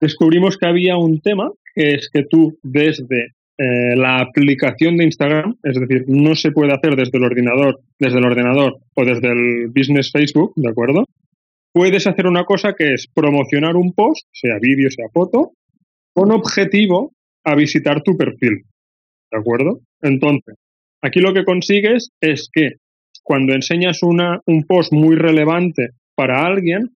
descubrimos 0.00 0.56
que 0.56 0.66
había 0.66 0.96
un 0.96 1.20
tema 1.20 1.50
que 1.74 1.94
es 1.94 2.10
que 2.12 2.24
tú 2.24 2.58
desde 2.62 3.34
eh, 3.58 3.94
la 3.94 4.20
aplicación 4.20 4.96
de 4.96 5.04
Instagram, 5.04 5.56
es 5.62 5.78
decir, 5.78 6.04
no 6.08 6.34
se 6.34 6.50
puede 6.50 6.72
hacer 6.72 6.96
desde 6.96 7.18
el 7.18 7.24
ordenador, 7.24 7.80
desde 7.98 8.18
el 8.18 8.24
ordenador 8.24 8.78
o 8.94 9.04
desde 9.04 9.28
el 9.28 9.68
business 9.68 10.10
Facebook, 10.10 10.52
¿de 10.56 10.70
acuerdo? 10.70 11.04
Puedes 11.72 12.06
hacer 12.06 12.26
una 12.26 12.44
cosa 12.44 12.72
que 12.76 12.94
es 12.94 13.06
promocionar 13.14 13.76
un 13.76 13.92
post, 13.92 14.26
sea 14.32 14.58
vídeo, 14.60 14.90
sea 14.90 15.06
foto, 15.12 15.52
con 16.14 16.32
objetivo 16.32 17.12
a 17.44 17.54
visitar 17.54 18.02
tu 18.02 18.16
perfil. 18.16 18.64
¿De 19.30 19.38
acuerdo? 19.38 19.80
Entonces, 20.02 20.56
aquí 21.02 21.20
lo 21.20 21.32
que 21.32 21.44
consigues 21.44 22.10
es 22.20 22.48
que 22.52 22.76
cuando 23.22 23.52
enseñas 23.52 24.02
una, 24.02 24.40
un 24.46 24.64
post 24.64 24.92
muy 24.92 25.16
relevante 25.16 25.90
para 26.16 26.44
alguien, 26.44 26.90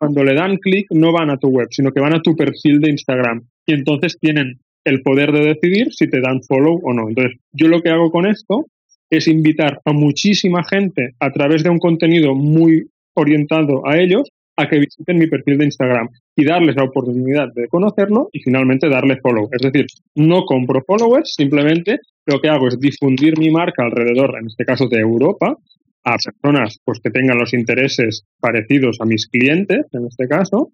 cuando 0.00 0.24
le 0.24 0.34
dan 0.34 0.56
clic 0.56 0.86
no 0.90 1.12
van 1.12 1.28
a 1.28 1.36
tu 1.36 1.48
web, 1.48 1.68
sino 1.70 1.92
que 1.92 2.00
van 2.00 2.14
a 2.14 2.22
tu 2.22 2.34
perfil 2.34 2.80
de 2.80 2.90
Instagram. 2.90 3.42
Y 3.66 3.74
entonces 3.74 4.16
tienen 4.18 4.58
el 4.84 5.02
poder 5.02 5.30
de 5.30 5.44
decidir 5.44 5.92
si 5.92 6.08
te 6.08 6.22
dan 6.22 6.42
follow 6.42 6.80
o 6.82 6.94
no. 6.94 7.08
Entonces, 7.08 7.38
yo 7.52 7.68
lo 7.68 7.82
que 7.82 7.90
hago 7.90 8.10
con 8.10 8.26
esto 8.26 8.64
es 9.10 9.28
invitar 9.28 9.80
a 9.84 9.92
muchísima 9.92 10.64
gente 10.64 11.10
a 11.20 11.30
través 11.32 11.62
de 11.62 11.68
un 11.68 11.78
contenido 11.78 12.34
muy 12.34 12.86
orientado 13.14 13.86
a 13.86 13.98
ellos 13.98 14.30
a 14.56 14.68
que 14.68 14.78
visiten 14.78 15.18
mi 15.18 15.26
perfil 15.26 15.58
de 15.58 15.64
Instagram 15.66 16.08
y 16.34 16.44
darles 16.46 16.76
la 16.76 16.84
oportunidad 16.84 17.52
de 17.54 17.68
conocerlo 17.68 18.30
y 18.32 18.40
finalmente 18.40 18.88
darle 18.88 19.18
follow. 19.20 19.50
Es 19.52 19.60
decir, 19.60 19.86
no 20.14 20.44
compro 20.46 20.82
followers, 20.86 21.34
simplemente 21.36 21.98
lo 22.24 22.40
que 22.40 22.48
hago 22.48 22.68
es 22.68 22.78
difundir 22.80 23.38
mi 23.38 23.50
marca 23.50 23.84
alrededor, 23.84 24.34
en 24.40 24.46
este 24.46 24.64
caso 24.64 24.88
de 24.88 25.00
Europa, 25.00 25.56
a 26.04 26.16
personas 26.16 26.78
pues, 26.84 27.00
que 27.02 27.10
tengan 27.10 27.38
los 27.38 27.52
intereses 27.54 28.24
parecidos 28.40 28.98
a 29.00 29.04
mis 29.04 29.26
clientes, 29.28 29.86
en 29.92 30.06
este 30.06 30.26
caso. 30.28 30.72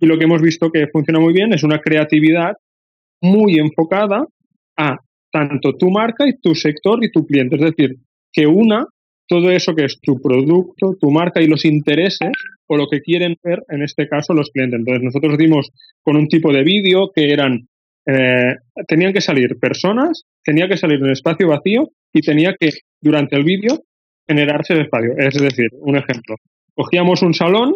Y 0.00 0.06
lo 0.06 0.18
que 0.18 0.24
hemos 0.24 0.42
visto 0.42 0.70
que 0.70 0.86
funciona 0.88 1.20
muy 1.20 1.32
bien 1.32 1.52
es 1.52 1.62
una 1.62 1.80
creatividad 1.80 2.52
muy 3.20 3.58
enfocada 3.58 4.24
a 4.76 4.96
tanto 5.30 5.74
tu 5.76 5.90
marca 5.90 6.26
y 6.26 6.38
tu 6.38 6.54
sector 6.54 7.04
y 7.04 7.10
tu 7.10 7.26
cliente. 7.26 7.56
Es 7.56 7.62
decir, 7.62 7.96
que 8.32 8.46
una 8.46 8.86
todo 9.28 9.50
eso 9.50 9.74
que 9.74 9.84
es 9.84 10.00
tu 10.00 10.20
producto, 10.20 10.96
tu 10.98 11.10
marca 11.10 11.40
y 11.40 11.46
los 11.46 11.64
intereses 11.64 12.32
o 12.66 12.76
lo 12.76 12.88
que 12.88 13.00
quieren 13.00 13.36
ver, 13.42 13.62
en 13.68 13.82
este 13.82 14.08
caso, 14.08 14.32
los 14.32 14.50
clientes. 14.50 14.80
Entonces, 14.80 15.04
nosotros 15.04 15.36
dimos 15.38 15.70
con 16.02 16.16
un 16.16 16.28
tipo 16.28 16.52
de 16.52 16.64
vídeo 16.64 17.10
que 17.14 17.30
eran, 17.30 17.68
eh, 18.06 18.56
tenían 18.86 19.12
que 19.12 19.20
salir 19.20 19.58
personas, 19.60 20.24
tenía 20.42 20.66
que 20.66 20.78
salir 20.78 21.02
un 21.02 21.10
espacio 21.10 21.48
vacío 21.48 21.90
y 22.12 22.20
tenía 22.22 22.54
que, 22.58 22.70
durante 23.00 23.36
el 23.36 23.44
vídeo, 23.44 23.82
generarse 24.28 24.74
el 24.74 24.82
espacio. 24.82 25.14
Es 25.16 25.34
decir, 25.34 25.70
un 25.80 25.96
ejemplo, 25.96 26.36
cogíamos 26.74 27.22
un 27.22 27.34
salón, 27.34 27.74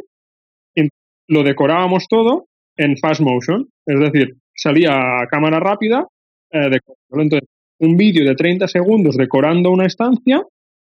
y 0.74 0.88
lo 1.28 1.42
decorábamos 1.42 2.06
todo 2.08 2.46
en 2.76 2.96
fast 2.96 3.20
motion, 3.20 3.68
es 3.86 4.00
decir, 4.00 4.36
salía 4.54 4.92
a 4.92 5.26
cámara 5.26 5.58
rápida, 5.60 6.06
eh, 6.52 6.78
entonces, 7.10 7.48
un 7.80 7.96
vídeo 7.96 8.24
de 8.24 8.34
30 8.34 8.68
segundos 8.68 9.16
decorando 9.16 9.70
una 9.70 9.86
estancia 9.86 10.42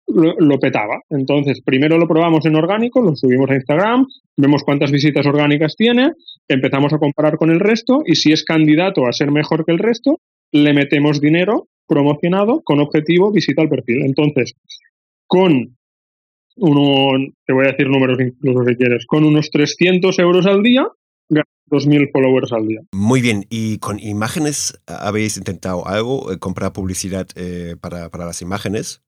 lo, 0.07 0.59
petaba. 0.59 0.99
Entonces, 1.09 1.61
primero 1.63 1.97
lo 1.97 2.07
probamos 2.07 2.45
en 2.45 2.55
orgánico, 2.55 3.01
lo 3.01 3.15
subimos 3.15 3.49
a 3.49 3.55
Instagram, 3.55 4.05
vemos 4.37 4.63
cuántas 4.63 4.91
visitas 4.91 5.25
orgánicas 5.25 5.75
tiene, 5.75 6.11
empezamos 6.47 6.93
a 6.93 6.97
comparar 6.97 7.37
con 7.37 7.51
el 7.51 7.59
resto 7.59 8.01
y 8.05 8.15
si 8.15 8.31
es 8.31 8.43
candidato 8.43 9.07
a 9.07 9.13
ser 9.13 9.31
mejor 9.31 9.65
que 9.65 9.71
el 9.71 9.79
resto, 9.79 10.19
le 10.51 10.73
metemos 10.73 11.21
dinero 11.21 11.67
promocionado 11.87 12.61
con 12.63 12.79
objetivo 12.79 13.31
visita 13.31 13.61
al 13.61 13.69
perfil. 13.69 14.03
Entonces, 14.05 14.53
con 15.33 15.75
uno, 16.57 17.33
te 17.47 17.53
voy 17.53 17.65
a 17.65 17.71
decir 17.71 17.89
números 17.89 18.19
incluso 18.19 18.63
si 18.69 18.75
quieres, 18.75 19.07
con 19.07 19.23
unos 19.23 19.49
300 19.49 20.19
euros 20.19 20.45
al 20.45 20.61
día, 20.61 20.87
2.000 21.31 22.11
followers 22.11 22.53
al 22.53 22.67
día. 22.67 22.81
Muy 22.91 23.19
bien, 23.19 23.47
¿y 23.49 23.79
con 23.79 23.99
imágenes 23.99 24.79
habéis 24.85 25.37
intentado 25.37 25.87
algo? 25.87 26.31
Eh, 26.31 26.37
¿Comprar 26.37 26.71
publicidad 26.71 27.27
eh, 27.35 27.75
para, 27.81 28.11
para 28.11 28.25
las 28.25 28.43
imágenes? 28.43 29.01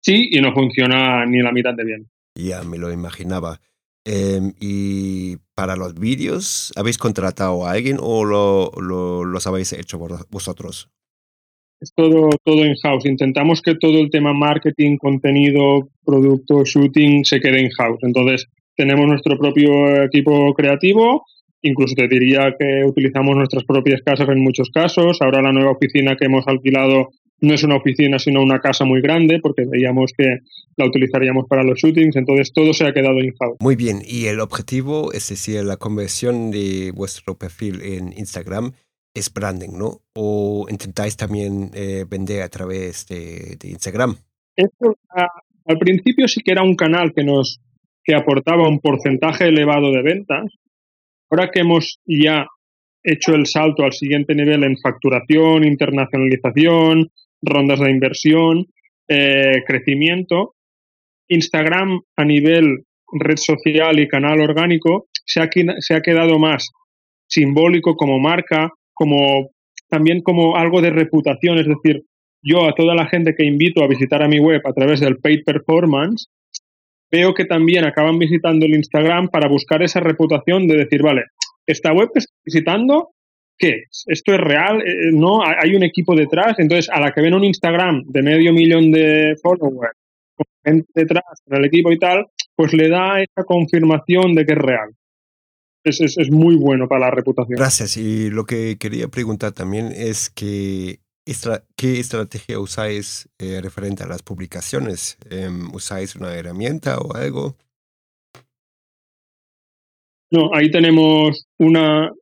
sí 0.00 0.30
y 0.30 0.40
no 0.40 0.54
funciona 0.54 1.26
ni 1.26 1.42
la 1.42 1.52
mitad 1.52 1.74
de 1.74 1.84
bien. 1.84 2.08
Ya 2.36 2.62
me 2.62 2.78
lo 2.78 2.90
imaginaba. 2.90 3.60
Em, 4.06 4.54
¿Y 4.58 5.36
para 5.54 5.76
los 5.76 5.92
vídeos 5.94 6.72
habéis 6.76 6.96
contratado 6.96 7.66
a 7.66 7.72
alguien 7.72 7.98
o 8.00 8.24
lo, 8.24 8.70
lo, 8.80 9.24
los 9.24 9.46
habéis 9.46 9.74
hecho 9.74 9.98
vosotros? 10.30 10.88
Es 11.80 11.92
todo, 11.94 12.30
todo 12.42 12.64
in-house. 12.64 13.06
Intentamos 13.06 13.60
que 13.60 13.74
todo 13.74 13.98
el 13.98 14.10
tema 14.10 14.32
marketing, 14.32 14.96
contenido, 14.96 15.88
producto, 16.04 16.64
shooting 16.64 17.24
se 17.24 17.40
quede 17.40 17.62
in-house. 17.62 17.98
Entonces, 18.02 18.46
tenemos 18.76 19.06
nuestro 19.06 19.38
propio 19.38 20.02
equipo 20.02 20.54
creativo. 20.54 21.24
Incluso 21.62 21.94
te 21.94 22.08
diría 22.08 22.54
que 22.58 22.84
utilizamos 22.84 23.36
nuestras 23.36 23.64
propias 23.64 24.00
casas 24.02 24.28
en 24.28 24.40
muchos 24.40 24.70
casos. 24.70 25.18
Ahora 25.20 25.42
la 25.42 25.52
nueva 25.52 25.72
oficina 25.72 26.16
que 26.16 26.26
hemos 26.26 26.46
alquilado 26.46 27.08
no 27.40 27.54
es 27.54 27.62
una 27.64 27.76
oficina, 27.76 28.18
sino 28.18 28.42
una 28.42 28.60
casa 28.60 28.84
muy 28.84 29.00
grande, 29.00 29.40
porque 29.42 29.64
veíamos 29.70 30.12
que 30.16 30.38
la 30.76 30.86
utilizaríamos 30.86 31.46
para 31.48 31.62
los 31.62 31.78
shootings, 31.78 32.16
entonces 32.16 32.52
todo 32.52 32.72
se 32.72 32.86
ha 32.86 32.92
quedado 32.92 33.20
in-house. 33.20 33.56
Muy 33.60 33.76
bien, 33.76 34.00
y 34.06 34.26
el 34.26 34.40
objetivo, 34.40 35.12
es 35.12 35.28
decir, 35.28 35.64
la 35.64 35.76
conversión 35.76 36.50
de 36.50 36.92
vuestro 36.94 37.36
perfil 37.36 37.82
en 37.82 38.12
Instagram, 38.16 38.72
es 39.16 39.32
branding, 39.32 39.78
¿no? 39.78 40.02
¿O 40.14 40.66
intentáis 40.68 41.16
también 41.16 41.70
eh, 41.74 42.04
vender 42.08 42.42
a 42.42 42.48
través 42.50 43.06
de, 43.08 43.56
Instagram? 43.62 44.16
Esto, 44.54 44.94
al 45.64 45.78
principio 45.78 46.28
sí 46.28 46.42
que 46.42 46.52
era 46.52 46.62
un 46.62 46.76
canal 46.76 47.12
que 47.14 47.24
nos 47.24 47.60
que 48.04 48.14
aportaba 48.14 48.68
un 48.68 48.78
porcentaje 48.78 49.48
elevado 49.48 49.90
de 49.90 50.02
ventas. 50.02 50.44
Ahora 51.28 51.50
que 51.50 51.60
hemos 51.60 51.98
ya 52.06 52.46
hecho 53.02 53.34
el 53.34 53.46
salto 53.46 53.82
al 53.82 53.92
siguiente 53.92 54.34
nivel 54.34 54.62
en 54.62 54.76
facturación, 54.78 55.64
internacionalización, 55.64 57.10
rondas 57.42 57.80
de 57.80 57.90
inversión, 57.90 58.66
eh, 59.08 59.62
crecimiento. 59.66 60.54
Instagram 61.28 62.00
a 62.16 62.24
nivel 62.24 62.84
red 63.12 63.36
social 63.38 63.98
y 63.98 64.06
canal 64.08 64.40
orgánico 64.40 65.06
se 65.24 65.40
ha, 65.40 65.48
se 65.80 65.94
ha 65.94 66.00
quedado 66.00 66.38
más 66.38 66.68
simbólico 67.28 67.96
como 67.96 68.20
marca, 68.20 68.70
como 68.96 69.50
también 69.88 70.22
como 70.22 70.56
algo 70.56 70.80
de 70.80 70.90
reputación, 70.90 71.58
es 71.58 71.66
decir, 71.66 72.02
yo 72.42 72.66
a 72.66 72.74
toda 72.74 72.94
la 72.94 73.06
gente 73.06 73.34
que 73.36 73.44
invito 73.44 73.84
a 73.84 73.88
visitar 73.88 74.22
a 74.22 74.28
mi 74.28 74.40
web 74.40 74.62
a 74.64 74.72
través 74.72 75.00
del 75.00 75.18
paid 75.18 75.44
performance, 75.44 76.28
veo 77.10 77.34
que 77.34 77.44
también 77.44 77.84
acaban 77.84 78.18
visitando 78.18 78.66
el 78.66 78.74
Instagram 78.74 79.28
para 79.28 79.48
buscar 79.48 79.82
esa 79.82 80.00
reputación 80.00 80.66
de 80.66 80.76
decir, 80.76 81.02
vale, 81.02 81.24
esta 81.66 81.92
web 81.92 82.10
que 82.12 82.20
estoy 82.20 82.36
visitando, 82.44 83.10
¿qué 83.58 83.84
¿Esto 84.06 84.34
es 84.34 84.40
real? 84.40 84.80
Eh, 84.80 85.12
¿No? 85.12 85.40
¿Hay 85.42 85.74
un 85.74 85.82
equipo 85.82 86.14
detrás? 86.14 86.58
Entonces, 86.58 86.88
a 86.90 87.00
la 87.00 87.12
que 87.12 87.20
ven 87.20 87.34
un 87.34 87.44
Instagram 87.44 88.02
de 88.06 88.22
medio 88.22 88.52
millón 88.52 88.90
de 88.90 89.36
followers, 89.42 89.96
con 90.34 90.46
gente 90.64 90.88
detrás, 90.94 91.42
con 91.44 91.58
el 91.58 91.64
equipo 91.64 91.92
y 91.92 91.98
tal, 91.98 92.26
pues 92.54 92.72
le 92.72 92.88
da 92.88 93.20
esa 93.20 93.44
confirmación 93.44 94.34
de 94.34 94.46
que 94.46 94.52
es 94.52 94.58
real. 94.58 94.90
Es, 95.86 96.00
es, 96.00 96.18
es 96.18 96.30
muy 96.30 96.56
bueno 96.56 96.88
para 96.88 97.06
la 97.06 97.10
reputación. 97.10 97.56
Gracias. 97.56 97.96
Y 97.96 98.30
lo 98.30 98.44
que 98.44 98.76
quería 98.78 99.08
preguntar 99.08 99.52
también 99.52 99.92
es 99.94 100.30
que 100.30 101.00
¿Qué 101.76 101.98
estrategia 101.98 102.60
usáis 102.60 103.28
eh, 103.38 103.60
referente 103.60 104.04
a 104.04 104.06
las 104.06 104.22
publicaciones? 104.22 105.18
Em, 105.28 105.74
¿Usáis 105.74 106.14
una 106.14 106.32
herramienta 106.32 106.98
o 106.98 107.16
algo? 107.16 107.56
No, 110.30 110.54
ahí 110.54 110.70
tenemos 110.70 111.48
una 111.58 112.12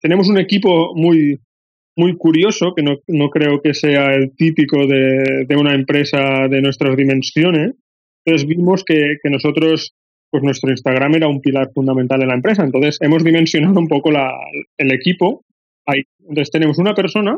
tenemos 0.00 0.28
un 0.28 0.38
equipo 0.38 0.94
muy 0.94 1.40
muy 1.96 2.16
curioso 2.16 2.72
que 2.74 2.82
no, 2.82 2.98
no 3.08 3.30
creo 3.30 3.60
que 3.60 3.74
sea 3.74 4.14
el 4.14 4.34
típico 4.36 4.86
de, 4.86 5.44
de, 5.46 5.56
una 5.56 5.74
empresa 5.74 6.46
de 6.48 6.62
nuestras 6.62 6.96
dimensiones. 6.96 7.74
Entonces 8.24 8.48
vimos 8.48 8.84
que, 8.84 9.16
que, 9.22 9.28
nosotros, 9.28 9.92
pues 10.30 10.42
nuestro 10.42 10.70
Instagram 10.70 11.16
era 11.16 11.28
un 11.28 11.40
pilar 11.40 11.70
fundamental 11.74 12.20
de 12.20 12.26
la 12.26 12.34
empresa. 12.34 12.64
Entonces 12.64 12.98
hemos 13.00 13.24
dimensionado 13.24 13.78
un 13.78 13.88
poco 13.88 14.10
la, 14.10 14.32
el 14.78 14.92
equipo. 14.92 15.44
Ahí. 15.86 16.02
Entonces 16.20 16.50
tenemos 16.50 16.78
una 16.78 16.94
persona 16.94 17.36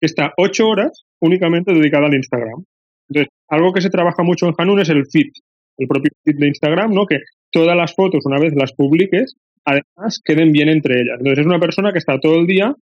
que 0.00 0.06
está 0.06 0.32
ocho 0.36 0.68
horas 0.68 1.04
únicamente 1.20 1.72
dedicada 1.74 2.06
al 2.06 2.14
Instagram. 2.14 2.64
Entonces, 3.08 3.32
algo 3.48 3.72
que 3.72 3.82
se 3.82 3.90
trabaja 3.90 4.22
mucho 4.22 4.46
en 4.46 4.54
Hanun 4.56 4.80
es 4.80 4.88
el 4.88 5.04
feed, 5.06 5.32
el 5.78 5.88
propio 5.88 6.10
feed 6.24 6.36
de 6.38 6.48
Instagram, 6.48 6.94
¿no? 6.94 7.06
Que 7.06 7.18
todas 7.50 7.76
las 7.76 7.94
fotos, 7.94 8.24
una 8.24 8.38
vez 8.38 8.54
las 8.54 8.72
publiques, 8.72 9.34
además 9.64 10.20
queden 10.24 10.52
bien 10.52 10.68
entre 10.68 11.00
ellas. 11.00 11.16
Entonces, 11.18 11.40
es 11.40 11.46
una 11.46 11.58
persona 11.58 11.92
que 11.92 11.98
está 11.98 12.18
todo 12.18 12.36
el 12.36 12.46
día 12.46 12.74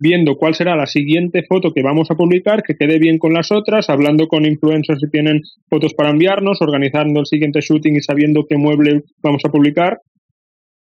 viendo 0.00 0.36
cuál 0.36 0.54
será 0.54 0.74
la 0.74 0.86
siguiente 0.86 1.44
foto 1.46 1.72
que 1.72 1.82
vamos 1.82 2.10
a 2.10 2.14
publicar, 2.14 2.62
que 2.62 2.74
quede 2.74 2.98
bien 2.98 3.18
con 3.18 3.34
las 3.34 3.52
otras, 3.52 3.90
hablando 3.90 4.26
con 4.26 4.46
influencers 4.46 5.00
si 5.00 5.10
tienen 5.10 5.42
fotos 5.68 5.94
para 5.94 6.10
enviarnos, 6.10 6.62
organizando 6.62 7.20
el 7.20 7.26
siguiente 7.26 7.60
shooting 7.60 7.96
y 7.96 8.00
sabiendo 8.00 8.46
qué 8.48 8.56
mueble 8.56 9.04
vamos 9.22 9.42
a 9.44 9.50
publicar. 9.50 10.00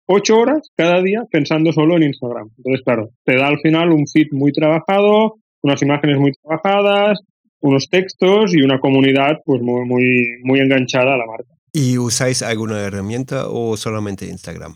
Ocho 0.07 0.37
horas 0.37 0.71
cada 0.75 1.01
día 1.01 1.23
pensando 1.31 1.71
solo 1.71 1.95
en 1.95 2.03
Instagram. 2.03 2.49
Entonces, 2.57 2.83
claro, 2.83 3.09
te 3.23 3.37
da 3.37 3.47
al 3.47 3.59
final 3.59 3.91
un 3.91 4.07
feed 4.07 4.27
muy 4.31 4.51
trabajado, 4.51 5.35
unas 5.61 5.81
imágenes 5.81 6.17
muy 6.17 6.31
trabajadas, 6.31 7.19
unos 7.61 7.89
textos 7.89 8.55
y 8.55 8.61
una 8.61 8.79
comunidad 8.79 9.39
pues 9.45 9.61
muy, 9.61 9.85
muy, 9.85 10.27
muy 10.43 10.59
enganchada 10.59 11.13
a 11.13 11.17
la 11.17 11.25
marca. 11.25 11.53
¿Y 11.73 11.97
usáis 11.97 12.41
alguna 12.41 12.81
herramienta 12.81 13.49
o 13.49 13.77
solamente 13.77 14.25
Instagram? 14.27 14.75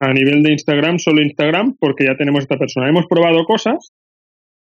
A 0.00 0.12
nivel 0.12 0.42
de 0.42 0.52
Instagram, 0.52 0.98
solo 0.98 1.22
Instagram, 1.22 1.76
porque 1.78 2.06
ya 2.06 2.16
tenemos 2.16 2.42
esta 2.42 2.56
persona. 2.56 2.88
Hemos 2.88 3.06
probado 3.06 3.44
cosas, 3.44 3.92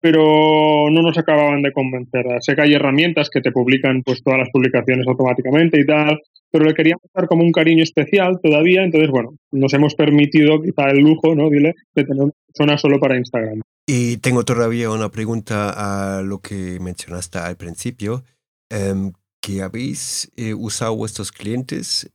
pero 0.01 0.89
no 0.91 1.03
nos 1.03 1.19
acababan 1.19 1.63
de 1.63 1.73
convencer. 1.73 2.25
Sé 2.41 2.57
que 2.57 2.63
hay 2.63 2.75
herramientas 2.75 3.29
que 3.31 3.41
te 3.41 3.53
publican 3.53 4.03
pues 4.03 4.23
todas 4.23 4.39
las 4.41 4.51
publicaciones 4.51 5.07
automáticamente 5.07 5.81
y 5.81 5.87
tal, 5.87 6.21
pero 6.51 6.64
le 6.64 6.75
queríamos 6.75 7.05
dar 7.14 7.27
como 7.27 7.45
un 7.45 7.53
cariño 7.53 7.83
especial 7.83 8.40
todavía, 8.43 8.83
entonces 8.83 9.11
bueno, 9.11 9.37
nos 9.53 9.73
hemos 9.75 9.95
permitido 9.95 10.61
quizá 10.61 10.90
el 10.90 10.99
lujo, 10.99 11.35
¿no? 11.35 11.49
Dile, 11.51 11.75
de 11.95 12.05
tener 12.05 12.25
una 12.25 12.33
persona 12.47 12.79
solo 12.79 12.99
para 12.99 13.16
Instagram. 13.16 13.61
Y 13.87 14.16
tengo 14.19 14.45
todavía 14.45 14.90
una 14.90 15.11
pregunta 15.11 16.19
a 16.19 16.23
lo 16.23 16.40
que 16.40 16.79
mencionaste 16.81 17.38
al 17.38 17.57
principio, 17.57 18.25
eh, 18.71 19.12
que 19.43 19.62
habéis 19.62 20.31
eh, 20.37 20.55
usado 20.55 20.97
vuestros 20.97 21.33
clientes 21.33 22.11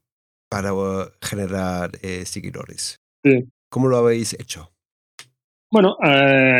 para 0.49 0.71
generar 1.21 1.91
eh, 2.01 2.25
seguidores. 2.25 2.99
Sí. 3.25 3.43
¿Cómo 3.69 3.87
lo 3.87 3.97
habéis 3.97 4.33
hecho? 4.39 4.69
Bueno, 5.71 5.97
eh, 6.05 6.57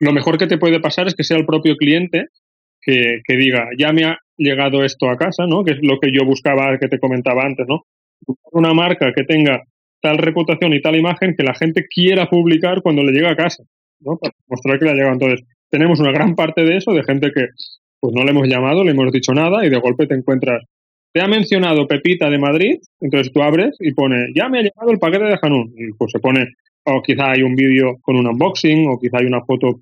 lo 0.00 0.12
mejor 0.12 0.36
que 0.36 0.46
te 0.46 0.58
puede 0.58 0.80
pasar 0.80 1.06
es 1.06 1.14
que 1.14 1.24
sea 1.24 1.38
el 1.38 1.46
propio 1.46 1.76
cliente 1.76 2.26
que, 2.80 3.20
que, 3.24 3.36
diga, 3.36 3.68
ya 3.78 3.92
me 3.92 4.04
ha 4.04 4.18
llegado 4.36 4.84
esto 4.84 5.08
a 5.08 5.16
casa, 5.16 5.46
¿no? 5.46 5.64
Que 5.64 5.72
es 5.72 5.78
lo 5.80 5.98
que 5.98 6.12
yo 6.12 6.26
buscaba, 6.26 6.78
que 6.78 6.88
te 6.88 6.98
comentaba 6.98 7.44
antes, 7.44 7.66
¿no? 7.66 7.86
Una 8.52 8.74
marca 8.74 9.12
que 9.14 9.24
tenga 9.24 9.62
tal 10.02 10.18
reputación 10.18 10.74
y 10.74 10.82
tal 10.82 10.96
imagen 10.96 11.34
que 11.36 11.44
la 11.44 11.54
gente 11.54 11.86
quiera 11.88 12.28
publicar 12.28 12.82
cuando 12.82 13.02
le 13.02 13.12
llega 13.12 13.30
a 13.30 13.36
casa, 13.36 13.62
¿no? 14.00 14.18
Para 14.18 14.34
mostrar 14.48 14.78
que 14.78 14.84
le 14.84 14.90
ha 14.90 14.94
llegado. 14.94 15.14
Entonces, 15.14 15.46
tenemos 15.70 16.00
una 16.00 16.12
gran 16.12 16.34
parte 16.34 16.64
de 16.64 16.76
eso, 16.76 16.92
de 16.92 17.04
gente 17.04 17.30
que 17.32 17.46
pues 17.98 18.14
no 18.14 18.24
le 18.24 18.32
hemos 18.32 18.48
llamado, 18.48 18.84
le 18.84 18.90
hemos 18.90 19.10
dicho 19.12 19.32
nada 19.32 19.64
y 19.64 19.70
de 19.70 19.78
golpe 19.78 20.06
te 20.06 20.14
encuentras. 20.14 20.62
Te 21.12 21.20
ha 21.20 21.28
mencionado 21.28 21.86
Pepita 21.86 22.30
de 22.30 22.38
Madrid, 22.38 22.78
entonces 23.00 23.32
tú 23.32 23.42
abres 23.42 23.76
y 23.80 23.92
pone, 23.92 24.28
ya 24.34 24.48
me 24.48 24.58
ha 24.58 24.62
llegado 24.62 24.90
el 24.90 24.98
paquete 24.98 25.24
de 25.24 25.38
Hanun. 25.42 25.72
Y 25.76 25.92
pues 25.92 26.10
se 26.10 26.18
pone, 26.18 26.54
o 26.84 27.02
quizá 27.02 27.32
hay 27.32 27.42
un 27.42 27.54
vídeo 27.54 27.98
con 28.00 28.16
un 28.16 28.26
unboxing, 28.26 28.88
o 28.88 28.98
quizá 28.98 29.18
hay 29.18 29.26
una 29.26 29.42
foto 29.42 29.78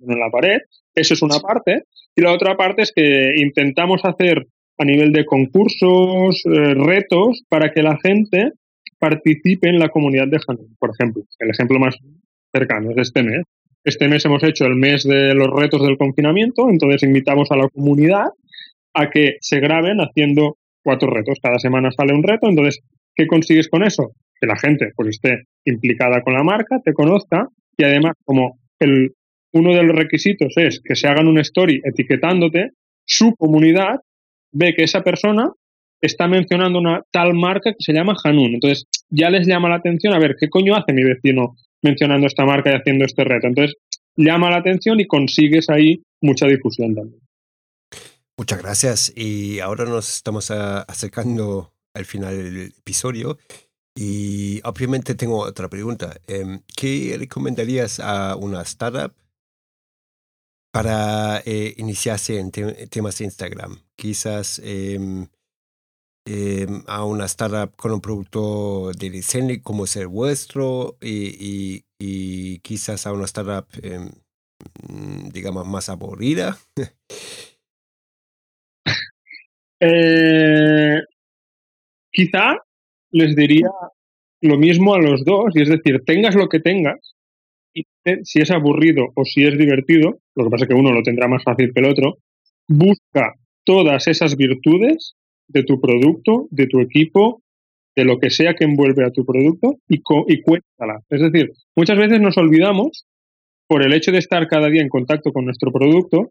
en 0.00 0.18
la 0.18 0.30
pared. 0.30 0.58
Eso 0.94 1.14
es 1.14 1.22
una 1.22 1.38
parte. 1.38 1.84
Y 2.16 2.22
la 2.22 2.32
otra 2.32 2.56
parte 2.56 2.82
es 2.82 2.92
que 2.92 3.34
intentamos 3.36 4.04
hacer 4.04 4.46
a 4.78 4.84
nivel 4.84 5.12
de 5.12 5.24
concursos, 5.24 6.42
eh, 6.46 6.74
retos, 6.74 7.42
para 7.48 7.70
que 7.72 7.82
la 7.82 7.96
gente 8.02 8.50
participe 8.98 9.68
en 9.68 9.78
la 9.78 9.90
comunidad 9.90 10.26
de 10.26 10.40
Hanun. 10.44 10.74
Por 10.78 10.90
ejemplo, 10.90 11.22
el 11.38 11.50
ejemplo 11.50 11.78
más 11.78 11.96
cercano 12.52 12.90
es 12.90 12.96
este 12.98 13.22
mes. 13.22 13.42
Este 13.84 14.08
mes 14.08 14.24
hemos 14.24 14.42
hecho 14.42 14.66
el 14.66 14.74
mes 14.74 15.04
de 15.04 15.34
los 15.34 15.48
retos 15.48 15.86
del 15.86 15.96
confinamiento, 15.96 16.68
entonces 16.68 17.04
invitamos 17.04 17.50
a 17.52 17.56
la 17.56 17.68
comunidad 17.68 18.26
a 18.98 19.10
que 19.10 19.36
se 19.40 19.60
graben 19.60 19.98
haciendo 20.00 20.56
cuatro 20.82 21.08
retos. 21.08 21.38
Cada 21.40 21.58
semana 21.58 21.90
sale 21.92 22.14
un 22.14 22.22
reto, 22.22 22.48
entonces, 22.48 22.80
¿qué 23.14 23.26
consigues 23.26 23.68
con 23.68 23.84
eso? 23.84 24.10
Que 24.40 24.46
la 24.46 24.56
gente 24.56 24.90
pues 24.96 25.10
esté 25.10 25.44
implicada 25.64 26.22
con 26.22 26.34
la 26.34 26.42
marca, 26.42 26.80
te 26.84 26.92
conozca 26.92 27.46
y 27.76 27.84
además 27.84 28.14
como 28.24 28.58
el, 28.80 29.12
uno 29.52 29.74
de 29.74 29.84
los 29.84 29.96
requisitos 29.96 30.52
es 30.56 30.80
que 30.84 30.96
se 30.96 31.06
hagan 31.06 31.28
un 31.28 31.38
story 31.38 31.80
etiquetándote, 31.84 32.70
su 33.06 33.34
comunidad 33.36 34.00
ve 34.52 34.74
que 34.74 34.84
esa 34.84 35.02
persona 35.02 35.50
está 36.00 36.26
mencionando 36.26 36.78
una 36.78 37.02
tal 37.12 37.34
marca 37.34 37.70
que 37.70 37.84
se 37.84 37.92
llama 37.92 38.16
Hanun. 38.24 38.54
Entonces 38.54 38.86
ya 39.10 39.30
les 39.30 39.46
llama 39.46 39.68
la 39.68 39.76
atención 39.76 40.12
a 40.14 40.18
ver 40.18 40.34
qué 40.38 40.48
coño 40.48 40.74
hace 40.74 40.92
mi 40.92 41.04
vecino 41.04 41.54
mencionando 41.82 42.26
esta 42.26 42.44
marca 42.44 42.72
y 42.72 42.74
haciendo 42.74 43.04
este 43.04 43.24
reto. 43.24 43.46
Entonces 43.46 43.76
llama 44.16 44.50
la 44.50 44.56
atención 44.58 44.98
y 44.98 45.06
consigues 45.06 45.70
ahí 45.70 46.02
mucha 46.20 46.46
difusión 46.46 46.94
también. 46.94 47.27
Muchas 48.38 48.62
gracias. 48.62 49.12
Y 49.16 49.58
ahora 49.58 49.84
nos 49.84 50.08
estamos 50.08 50.52
acercando 50.52 51.74
al 51.92 52.04
final 52.04 52.36
del 52.36 52.72
episodio. 52.78 53.36
Y 53.96 54.60
obviamente 54.62 55.16
tengo 55.16 55.38
otra 55.38 55.68
pregunta. 55.68 56.20
Em, 56.28 56.62
¿Qué 56.76 57.16
recomendarías 57.18 57.98
a 57.98 58.36
una 58.36 58.62
startup 58.62 59.12
para 60.72 61.42
eh, 61.44 61.74
iniciarse 61.78 62.38
en 62.38 62.52
temas 62.52 63.18
de 63.18 63.24
Instagram? 63.24 63.82
Quizás 63.96 64.60
eh, 64.62 65.26
eh, 66.24 66.68
a 66.86 67.04
una 67.04 67.24
startup 67.24 67.74
con 67.74 67.90
un 67.90 68.00
producto 68.00 68.92
de 68.96 69.10
diseño 69.10 69.56
como 69.64 69.84
es 69.84 69.96
el 69.96 70.06
vuestro 70.06 70.96
y, 71.00 71.84
y, 71.98 72.58
quizás 72.60 73.04
a 73.08 73.12
una 73.12 73.24
startup, 73.24 73.66
digamos, 75.32 75.66
más 75.66 75.88
aburrida? 75.88 76.56
eh, 79.80 81.00
quizá 82.10 82.56
les 83.10 83.34
diría 83.34 83.70
lo 84.40 84.56
mismo 84.56 84.94
a 84.94 85.00
los 85.00 85.24
dos, 85.24 85.54
y 85.54 85.62
es 85.62 85.68
decir, 85.68 86.02
tengas 86.06 86.34
lo 86.34 86.48
que 86.48 86.60
tengas, 86.60 87.14
y 87.74 87.84
si 88.24 88.40
es 88.40 88.50
aburrido 88.50 89.06
o 89.14 89.24
si 89.24 89.44
es 89.44 89.58
divertido, 89.58 90.18
lo 90.34 90.44
que 90.44 90.50
pasa 90.50 90.64
es 90.64 90.68
que 90.68 90.74
uno 90.74 90.92
lo 90.92 91.02
tendrá 91.02 91.28
más 91.28 91.42
fácil 91.42 91.72
que 91.72 91.80
el 91.80 91.90
otro, 91.90 92.18
busca 92.68 93.34
todas 93.64 94.06
esas 94.06 94.36
virtudes 94.36 95.14
de 95.48 95.62
tu 95.64 95.80
producto, 95.80 96.46
de 96.50 96.66
tu 96.66 96.80
equipo, 96.80 97.42
de 97.96 98.04
lo 98.04 98.18
que 98.18 98.30
sea 98.30 98.54
que 98.54 98.64
envuelve 98.64 99.04
a 99.04 99.10
tu 99.10 99.24
producto 99.24 99.76
y, 99.88 99.96
y 100.28 100.42
cuéntala. 100.42 101.00
Es 101.08 101.20
decir, 101.20 101.50
muchas 101.74 101.98
veces 101.98 102.20
nos 102.20 102.36
olvidamos, 102.36 103.04
por 103.66 103.82
el 103.82 103.92
hecho 103.92 104.12
de 104.12 104.18
estar 104.18 104.48
cada 104.48 104.68
día 104.68 104.82
en 104.82 104.88
contacto 104.88 105.32
con 105.32 105.44
nuestro 105.44 105.70
producto, 105.70 106.30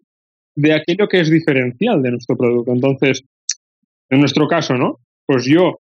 de 0.55 0.73
aquello 0.73 1.07
que 1.07 1.19
es 1.19 1.29
diferencial 1.29 2.01
de 2.01 2.11
nuestro 2.11 2.35
producto. 2.35 2.71
Entonces, 2.71 3.23
en 4.09 4.19
nuestro 4.19 4.47
caso, 4.47 4.75
¿no? 4.75 4.97
Pues 5.25 5.45
yo 5.45 5.79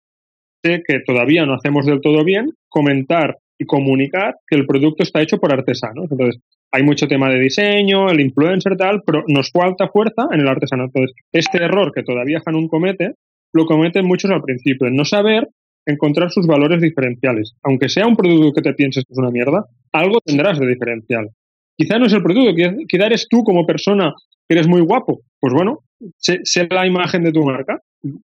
sé 0.63 0.81
que 0.87 0.99
todavía 1.05 1.45
no 1.45 1.53
hacemos 1.53 1.85
del 1.85 2.01
todo 2.01 2.23
bien, 2.23 2.49
comentar 2.69 3.37
y 3.59 3.65
comunicar 3.65 4.35
que 4.47 4.55
el 4.55 4.65
producto 4.65 5.03
está 5.03 5.21
hecho 5.21 5.37
por 5.37 5.53
artesanos. 5.53 6.07
Entonces, 6.11 6.41
hay 6.71 6.83
mucho 6.83 7.07
tema 7.07 7.29
de 7.29 7.39
diseño, 7.39 8.09
el 8.09 8.19
influencer 8.19 8.75
tal, 8.75 9.01
pero 9.05 9.23
nos 9.27 9.51
falta 9.51 9.87
fuerza 9.87 10.27
en 10.31 10.41
el 10.41 10.47
artesano. 10.47 10.85
Entonces, 10.85 11.15
este 11.31 11.63
error 11.63 11.91
que 11.93 12.03
todavía 12.03 12.41
Hanun 12.45 12.67
comete, 12.67 13.13
lo 13.53 13.65
cometen 13.65 14.05
muchos 14.05 14.31
al 14.31 14.41
principio, 14.41 14.87
en 14.87 14.95
no 14.95 15.05
saber 15.05 15.47
encontrar 15.85 16.31
sus 16.31 16.47
valores 16.47 16.81
diferenciales. 16.81 17.53
Aunque 17.63 17.89
sea 17.89 18.07
un 18.07 18.15
producto 18.15 18.53
que 18.53 18.61
te 18.61 18.73
pienses 18.73 19.05
que 19.05 19.13
es 19.13 19.19
una 19.19 19.31
mierda, 19.31 19.65
algo 19.93 20.19
tendrás 20.25 20.59
de 20.59 20.67
diferencial. 20.67 21.29
Quizá 21.77 21.99
no 21.99 22.07
es 22.07 22.13
el 22.13 22.23
producto, 22.23 22.55
quizá 22.87 23.05
eres 23.05 23.27
tú 23.29 23.43
como 23.43 23.65
persona 23.65 24.13
eres 24.49 24.67
muy 24.67 24.81
guapo. 24.81 25.21
Pues 25.39 25.53
bueno, 25.53 25.79
sé, 26.17 26.39
la 26.69 26.87
imagen 26.87 27.23
de 27.23 27.31
tu 27.31 27.43
marca, 27.43 27.79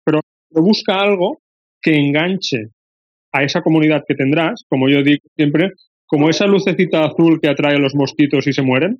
pero 0.05 0.20
busca 0.51 1.01
algo 1.01 1.40
que 1.81 1.94
enganche 1.96 2.68
a 3.33 3.42
esa 3.42 3.62
comunidad 3.62 4.05
que 4.07 4.14
tendrás, 4.14 4.64
como 4.68 4.88
yo 4.88 5.03
digo 5.03 5.22
siempre, 5.37 5.72
como 6.07 6.29
esa 6.29 6.46
lucecita 6.46 7.05
azul 7.05 7.40
que 7.40 7.48
atrae 7.48 7.77
a 7.77 7.81
los 7.81 7.94
mosquitos 7.94 8.46
y 8.46 8.53
se 8.53 8.62
mueren, 8.62 8.98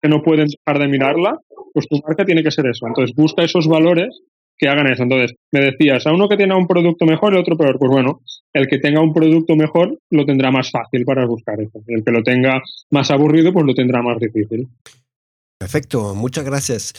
que 0.00 0.08
no 0.08 0.22
pueden 0.22 0.46
dejar 0.46 0.80
de 0.80 0.88
mirarla, 0.88 1.38
pues 1.74 1.86
tu 1.88 2.00
marca 2.06 2.24
tiene 2.24 2.42
que 2.42 2.50
ser 2.50 2.66
eso. 2.66 2.86
Entonces 2.86 3.14
busca 3.14 3.42
esos 3.42 3.66
valores 3.66 4.20
que 4.56 4.68
hagan 4.68 4.86
eso. 4.88 5.02
Entonces, 5.02 5.34
me 5.52 5.60
decías, 5.60 6.06
a 6.06 6.12
uno 6.12 6.28
que 6.28 6.36
tiene 6.36 6.54
un 6.54 6.66
producto 6.66 7.06
mejor 7.06 7.34
y 7.34 7.38
otro 7.38 7.56
peor. 7.56 7.78
Pues 7.78 7.90
bueno, 7.90 8.20
el 8.52 8.68
que 8.68 8.78
tenga 8.78 9.00
un 9.00 9.12
producto 9.12 9.56
mejor 9.56 9.98
lo 10.10 10.24
tendrá 10.26 10.50
más 10.50 10.70
fácil 10.70 11.04
para 11.04 11.26
buscar 11.26 11.60
eso. 11.60 11.80
El 11.86 12.04
que 12.04 12.12
lo 12.12 12.22
tenga 12.22 12.62
más 12.90 13.10
aburrido, 13.10 13.52
pues 13.52 13.66
lo 13.66 13.74
tendrá 13.74 14.02
más 14.02 14.18
difícil. 14.18 14.68
Perfecto, 15.60 16.14
muchas 16.14 16.46
gracias. 16.46 16.94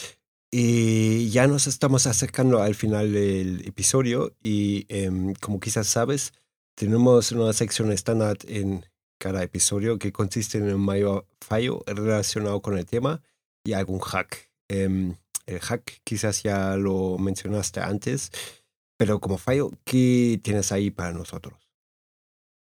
Y 0.52 1.30
ya 1.30 1.48
nos 1.48 1.66
estamos 1.66 2.06
acercando 2.06 2.62
al 2.62 2.76
final 2.76 3.12
del 3.12 3.66
episodio 3.66 4.36
y 4.40 4.86
em, 4.88 5.34
como 5.34 5.58
quizás 5.58 5.88
sabes, 5.88 6.32
tenemos 6.76 7.32
una 7.32 7.52
sección 7.54 7.90
estándar 7.90 8.36
en 8.46 8.86
cada 9.18 9.42
episodio 9.42 9.98
que 9.98 10.12
consiste 10.12 10.58
en 10.58 10.72
un 10.72 10.80
mayor 10.80 11.26
fallo 11.40 11.82
relacionado 11.86 12.62
con 12.62 12.78
el 12.78 12.86
tema 12.86 13.20
y 13.64 13.72
algún 13.72 13.98
hack. 13.98 14.48
Em, 14.68 15.16
el 15.46 15.58
hack 15.58 16.00
quizás 16.04 16.44
ya 16.44 16.76
lo 16.76 17.18
mencionaste 17.18 17.80
antes, 17.80 18.30
pero 18.96 19.18
como 19.18 19.38
fallo, 19.38 19.70
¿qué 19.84 20.38
tienes 20.40 20.70
ahí 20.70 20.92
para 20.92 21.12
nosotros? 21.12 21.68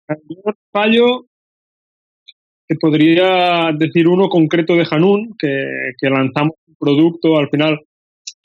El 0.06 0.54
fallo, 0.70 1.26
te 2.68 2.76
podría 2.76 3.70
decir 3.76 4.06
uno 4.06 4.28
concreto 4.28 4.76
de 4.76 4.86
Hanun, 4.88 5.34
que, 5.38 5.92
que 5.98 6.10
lanzamos 6.10 6.52
un 6.66 6.76
producto, 6.78 7.38
al 7.38 7.48
final, 7.48 7.80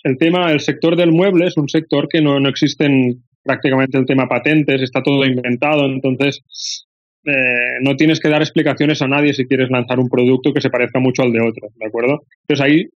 el 0.04 0.18
tema, 0.18 0.52
el 0.52 0.62
sector 0.62 0.96
del 0.96 1.12
mueble 1.12 1.48
es 1.48 1.58
un 1.58 1.68
sector 1.68 2.08
que 2.08 2.22
no, 2.22 2.40
no 2.40 2.48
existen 2.48 3.22
prácticamente 3.44 3.98
el 3.98 4.06
tema 4.06 4.30
patentes, 4.30 4.82
está 4.82 5.04
todo 5.04 5.26
inventado, 5.26 5.86
entonces 5.86 6.42
eh, 7.26 7.80
no 7.82 7.98
tienes 7.98 8.22
que 8.22 8.30
dar 8.30 8.42
explicaciones 8.42 9.02
a 9.02 9.10
nadie 9.10 9.34
si 9.34 9.46
quieres 9.46 9.70
lanzar 9.70 10.00
un 10.00 10.08
producto 10.08 10.54
que 10.54 10.62
se 10.62 10.70
parezca 10.70 11.00
mucho 11.00 11.24
al 11.24 11.34
de 11.34 11.42
otro, 11.42 11.68
¿de 11.76 11.86
acuerdo? 11.86 12.24
Entonces 12.48 12.66
ahí 12.66 12.88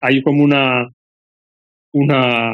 hay 0.00 0.20
como 0.22 0.42
una, 0.42 0.90
una, 1.92 2.52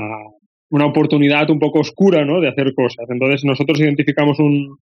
una 0.68 0.86
oportunidad 0.86 1.48
un 1.48 1.58
poco 1.58 1.80
oscura, 1.80 2.26
¿no? 2.26 2.42
De 2.42 2.48
hacer 2.48 2.74
cosas. 2.74 3.06
Entonces 3.08 3.42
nosotros 3.44 3.80
identificamos 3.80 4.38
un, 4.38 4.78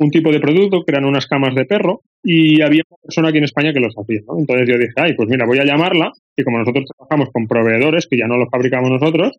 un 0.00 0.10
tipo 0.10 0.32
de 0.32 0.40
producto 0.40 0.82
que 0.82 0.92
eran 0.92 1.04
unas 1.04 1.26
camas 1.26 1.54
de 1.54 1.66
perro 1.66 2.00
y 2.22 2.62
había 2.62 2.82
una 2.88 2.96
persona 3.02 3.28
aquí 3.28 3.38
en 3.38 3.44
España 3.44 3.72
que 3.72 3.80
los 3.80 3.94
hacía, 3.94 4.20
¿no? 4.26 4.38
Entonces 4.38 4.66
yo 4.66 4.78
dije, 4.78 4.94
ay, 4.96 5.14
pues 5.14 5.28
mira, 5.28 5.44
voy 5.44 5.58
a 5.58 5.64
llamarla 5.64 6.10
y 6.34 6.42
como 6.42 6.58
nosotros 6.58 6.86
trabajamos 6.96 7.28
con 7.32 7.46
proveedores 7.46 8.06
que 8.08 8.16
ya 8.16 8.26
no 8.26 8.38
los 8.38 8.48
fabricamos 8.50 8.90
nosotros, 8.90 9.36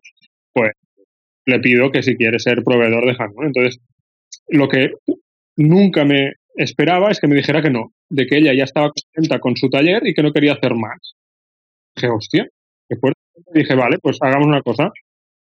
pues 0.52 0.70
le 1.46 1.58
pido 1.58 1.90
que 1.90 2.04
si 2.04 2.16
quiere 2.16 2.38
ser 2.38 2.62
proveedor 2.62 3.04
de 3.06 3.16
Hanun. 3.18 3.46
Entonces, 3.46 3.80
lo 4.48 4.68
que 4.68 4.92
nunca 5.56 6.04
me 6.04 6.34
esperaba 6.54 7.10
es 7.10 7.18
que 7.18 7.26
me 7.26 7.34
dijera 7.34 7.60
que 7.60 7.70
no, 7.70 7.92
de 8.08 8.26
que 8.26 8.38
ella 8.38 8.54
ya 8.54 8.64
estaba 8.64 8.92
contenta 8.92 9.40
con 9.40 9.56
su 9.56 9.68
taller 9.68 10.06
y 10.06 10.14
que 10.14 10.22
no 10.22 10.32
quería 10.32 10.52
hacer 10.52 10.74
más. 10.76 11.16
Dije, 11.96 12.08
hostia, 12.08 12.46
después 12.88 13.14
dije, 13.52 13.74
vale, 13.74 13.98
pues 14.00 14.18
hagamos 14.20 14.46
una 14.46 14.62
cosa. 14.62 14.92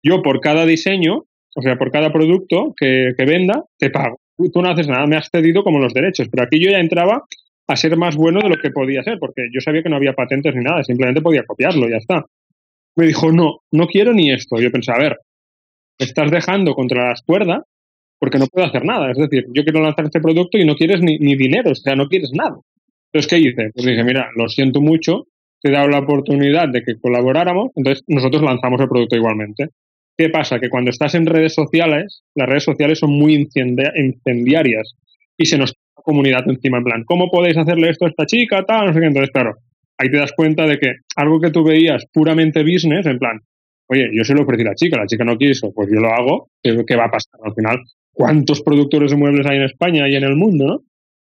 Yo 0.03 0.21
por 0.21 0.39
cada 0.39 0.67
diseño, 0.67 1.23
o 1.55 1.61
sea, 1.63 1.77
por 1.77 1.91
cada 1.91 2.13
producto 2.13 2.75
que 2.77 3.25
venda, 3.25 3.63
te 3.79 3.89
pago. 3.89 4.19
Tú 4.53 4.61
no 4.61 4.69
haces 4.69 4.87
nada, 4.87 5.05
me 5.05 5.17
has 5.17 5.29
cedido 5.29 5.63
como 5.63 5.79
los 5.79 5.93
derechos, 5.93 6.27
pero 6.31 6.43
aquí 6.43 6.63
yo 6.63 6.71
ya 6.71 6.79
entraba 6.79 7.23
a 7.67 7.75
ser 7.75 7.97
más 7.97 8.15
bueno 8.15 8.39
de 8.41 8.49
lo 8.49 8.57
que 8.57 8.71
podía 8.71 9.03
ser, 9.03 9.19
porque 9.19 9.49
yo 9.53 9.61
sabía 9.61 9.83
que 9.83 9.89
no 9.89 9.97
había 9.97 10.13
patentes 10.13 10.55
ni 10.55 10.63
nada, 10.63 10.83
simplemente 10.83 11.21
podía 11.21 11.43
copiarlo, 11.43 11.87
ya 11.89 11.97
está. 11.97 12.25
Me 12.95 13.05
dijo, 13.05 13.31
no, 13.31 13.59
no 13.71 13.87
quiero 13.87 14.13
ni 14.13 14.31
esto. 14.31 14.59
Yo 14.59 14.71
pensé, 14.71 14.91
a 14.91 14.97
ver, 14.97 15.17
estás 15.97 16.31
dejando 16.31 16.73
contra 16.73 17.09
las 17.09 17.21
cuerdas 17.21 17.63
porque 18.19 18.39
no 18.39 18.47
puedo 18.47 18.67
hacer 18.67 18.83
nada. 18.83 19.11
Es 19.11 19.17
decir, 19.17 19.45
yo 19.53 19.63
quiero 19.63 19.81
lanzar 19.81 20.05
este 20.05 20.19
producto 20.19 20.57
y 20.57 20.65
no 20.65 20.75
quieres 20.75 21.01
ni, 21.01 21.17
ni 21.19 21.35
dinero, 21.35 21.71
o 21.71 21.75
sea, 21.75 21.95
no 21.95 22.07
quieres 22.07 22.31
nada. 22.33 22.57
Entonces, 23.11 23.29
¿qué 23.29 23.39
hice? 23.39 23.71
Pues 23.73 23.85
dije, 23.85 24.03
mira, 24.03 24.29
lo 24.35 24.49
siento 24.49 24.81
mucho, 24.81 25.27
te 25.61 25.69
he 25.69 25.71
dado 25.71 25.87
la 25.87 25.99
oportunidad 25.99 26.69
de 26.69 26.83
que 26.83 26.99
colaboráramos, 26.99 27.71
entonces 27.75 28.03
nosotros 28.07 28.41
lanzamos 28.41 28.79
el 28.81 28.87
producto 28.87 29.15
igualmente. 29.15 29.69
¿Qué 30.19 30.27
pasa? 30.27 30.59
Que 30.59 30.67
cuando 30.67 30.89
estás 30.89 31.15
en 31.15 31.25
redes 31.25 31.53
sociales, 31.53 32.23
las 32.35 32.49
redes 32.49 32.65
sociales 32.65 32.99
son 32.99 33.11
muy 33.11 33.35
incendiarias 33.35 34.93
y 35.37 35.45
se 35.45 35.57
nos 35.57 35.71
la 35.95 36.03
comunidad 36.03 36.43
encima 36.45 36.79
en 36.79 36.83
plan, 36.83 37.03
¿cómo 37.05 37.31
podéis 37.31 37.55
hacerle 37.55 37.89
esto 37.89 38.05
a 38.05 38.09
esta 38.09 38.25
chica? 38.25 38.65
Tal, 38.65 38.87
no 38.87 38.93
sé 38.93 38.99
qué. 38.99 39.05
Entonces, 39.05 39.31
claro, 39.31 39.53
ahí 39.97 40.11
te 40.11 40.17
das 40.17 40.33
cuenta 40.33 40.67
de 40.67 40.77
que 40.77 40.95
algo 41.15 41.39
que 41.39 41.51
tú 41.51 41.63
veías 41.63 42.03
puramente 42.11 42.63
business, 42.63 43.05
en 43.05 43.17
plan, 43.17 43.39
oye, 43.87 44.09
yo 44.13 44.25
se 44.25 44.33
lo 44.33 44.41
ofrecí 44.41 44.63
a 44.63 44.71
la 44.71 44.75
chica, 44.75 44.97
la 44.97 45.05
chica 45.05 45.23
no 45.23 45.37
quiso, 45.37 45.71
pues 45.73 45.87
yo 45.89 46.01
lo 46.01 46.09
hago, 46.09 46.49
¿qué, 46.61 46.95
va 46.97 47.05
a 47.05 47.11
pasar? 47.11 47.39
Al 47.41 47.53
final, 47.53 47.79
¿cuántos 48.11 48.61
productores 48.61 49.11
de 49.11 49.17
muebles 49.17 49.47
hay 49.47 49.55
en 49.55 49.63
España 49.63 50.09
y 50.09 50.15
en 50.17 50.25
el 50.25 50.35
mundo, 50.35 50.65
no? 50.65 50.79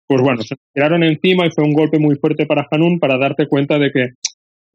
Pues 0.08 0.24
bueno, 0.24 0.42
se 0.42 0.56
tiraron 0.74 1.04
encima 1.04 1.46
y 1.46 1.52
fue 1.52 1.66
un 1.66 1.74
golpe 1.74 2.00
muy 2.00 2.16
fuerte 2.16 2.48
para 2.48 2.66
Hanun 2.72 2.98
para 2.98 3.20
darte 3.20 3.46
cuenta 3.46 3.78
de 3.78 3.92
que 3.92 4.08